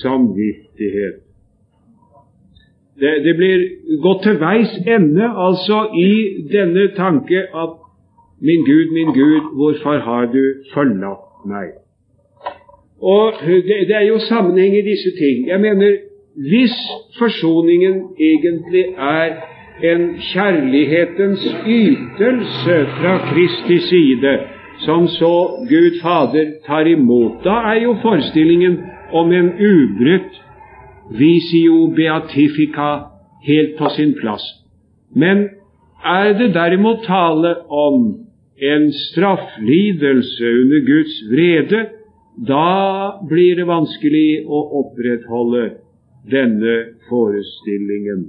samvittighet. 0.03 1.23
Det, 3.01 3.15
det 3.25 3.35
blir 3.39 3.65
gått 4.03 4.23
til 4.23 4.37
veis 4.39 4.75
ende 4.87 5.31
altså 5.47 5.81
i 5.99 6.13
denne 6.53 6.91
tanke 6.95 7.47
at 7.51 7.81
Min 8.41 8.65
Gud, 8.65 8.93
min 8.93 9.13
Gud, 9.15 9.55
hvorfor 9.57 9.99
har 9.99 10.27
du 10.27 10.43
forlatt 10.75 11.47
meg? 11.47 11.71
Og 13.03 13.33
det, 13.47 13.89
det 13.89 13.97
er 13.97 14.07
jo 14.09 14.19
sammenheng 14.19 14.77
i 14.77 14.83
disse 14.91 15.11
ting. 15.19 15.49
Jeg 15.49 15.61
mener, 15.61 15.97
hvis 16.37 16.77
forsoningen 17.19 17.95
egentlig 18.21 18.85
er 18.99 19.31
en 19.83 20.03
kjærlighetens 20.33 21.57
ytelse 21.67 22.77
fra 22.97 23.19
Kristi 23.31 23.79
side, 23.79 24.39
som 24.79 25.09
så 25.09 25.35
Gud 25.69 26.01
Fader 26.03 26.51
tar 26.67 26.87
imot, 26.87 27.45
da 27.45 27.51
er 27.51 27.83
jo 27.83 27.97
forestillingen 28.03 28.79
om 29.13 29.33
en 29.33 29.53
ubrutt 29.53 30.41
visio 31.11 31.87
beatifica 31.97 32.91
helt 33.47 33.77
på 33.79 33.89
sin 33.97 34.15
plass. 34.21 34.43
Men 35.17 35.49
er 36.05 36.33
det 36.39 36.55
derimot 36.55 37.05
tale 37.07 37.55
om 37.71 38.15
en 38.59 38.93
strafflidelse 38.93 40.45
under 40.45 40.81
Guds 40.87 41.15
vrede, 41.33 41.87
da 42.37 43.21
blir 43.29 43.57
det 43.57 43.67
vanskelig 43.69 44.45
å 44.47 44.61
opprettholde 44.81 45.65
denne 46.31 46.77
forestillingen. 47.09 48.25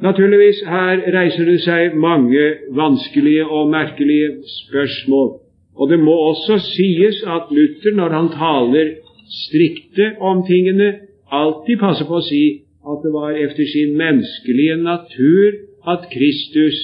Naturligvis, 0.00 0.62
her 0.64 1.02
reiser 1.12 1.44
det 1.44 1.58
seg 1.64 1.96
mange 2.00 2.44
vanskelige 2.76 3.44
og 3.44 3.68
merkelige 3.72 4.38
spørsmål. 4.48 5.34
Og 5.76 5.90
det 5.90 5.98
må 6.00 6.14
også 6.30 6.56
sies 6.70 7.20
at 7.26 7.52
Luther, 7.52 7.94
når 7.96 8.16
han 8.16 8.30
taler 8.32 8.94
strikte 9.30 10.14
om 10.20 10.42
tingene, 10.46 10.94
alltid 11.30 11.78
passer 11.82 12.08
på 12.08 12.18
å 12.18 12.26
si 12.26 12.44
at 12.80 13.04
det 13.04 13.12
var 13.12 13.36
efter 13.36 13.68
sin 13.68 13.92
menneskelige 13.98 14.78
natur 14.80 15.60
at 15.92 16.08
Kristus 16.12 16.78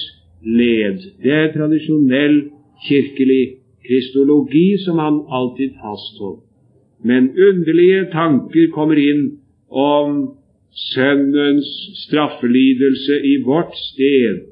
led. 0.45 1.01
Det 1.23 1.33
er 1.33 1.51
tradisjonell 1.55 2.37
kirkelig 2.85 3.43
kristologi 3.87 4.77
som 4.85 4.99
han 4.99 5.21
alltid 5.29 5.77
fastholdt. 5.81 6.43
Men 7.03 7.29
underlige 7.37 8.07
tanker 8.11 8.71
kommer 8.73 8.99
inn 8.99 9.23
om 9.69 10.37
Sønnens 10.77 11.69
straffelidelse 12.05 13.15
i 13.25 13.37
vårt 13.45 13.73
sted. 13.77 14.43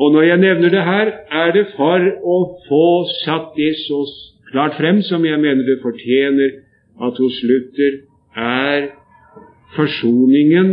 Og 0.00 0.12
når 0.12 0.22
jeg 0.22 0.40
nevner 0.40 0.70
det 0.72 0.84
her, 0.84 1.10
er 1.42 1.52
det 1.52 1.66
for 1.76 2.06
å 2.24 2.36
få 2.68 2.86
satt 3.18 3.52
det 3.58 3.74
så 3.82 4.00
klart 4.50 4.78
frem 4.78 5.02
som 5.04 5.24
jeg 5.26 5.40
mener 5.42 5.66
det 5.66 5.82
fortjener, 5.82 6.54
at 7.00 7.20
hos 7.20 7.36
Luther 7.44 8.00
er 8.36 8.88
forsoningen 9.76 10.72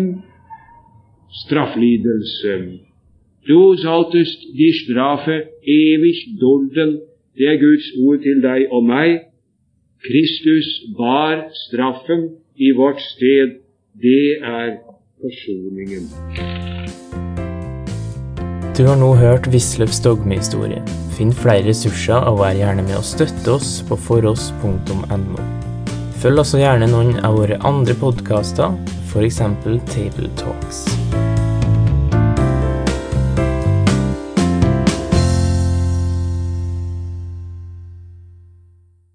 straffelidelse. 1.43 2.55
Du 3.47 3.76
solltest 3.84 4.47
die 4.58 4.74
Strafe 4.80 5.38
ewig 5.64 6.18
dulden. 6.41 6.97
Det 7.38 7.45
er 7.45 7.59
Guds 7.61 7.88
ord 8.01 8.23
til 8.25 8.39
deg 8.41 8.71
og 8.73 8.85
meg. 8.89 9.19
Kristus 10.01 10.69
bar 10.97 11.43
straffen 11.67 12.23
i 12.57 12.71
vårt 12.73 13.01
sted. 13.01 13.59
Det 14.01 14.39
er 14.41 14.71
forsoningen. 15.21 16.07
Du 18.77 18.83
har 18.89 18.97
nå 18.97 19.11
hørt 19.21 19.49
Wisløffs 19.53 20.01
dogmehistorie. 20.05 20.81
Finn 21.13 21.33
flere 21.33 21.67
ressurser 21.69 22.25
og 22.29 22.41
vær 22.41 22.57
gjerne 22.57 22.85
med 22.89 22.97
å 22.97 23.05
støtte 23.05 23.53
oss 23.53 23.69
på 23.85 23.97
foross.no. 24.07 25.47
Følg 26.17 26.41
også 26.41 26.63
gjerne 26.63 26.89
noen 26.89 27.19
av 27.21 27.38
våre 27.38 27.61
andre 27.69 27.93
podkaster, 28.01 28.73
f.eks. 29.13 29.43
Table 29.93 30.33
Talks. 30.41 30.88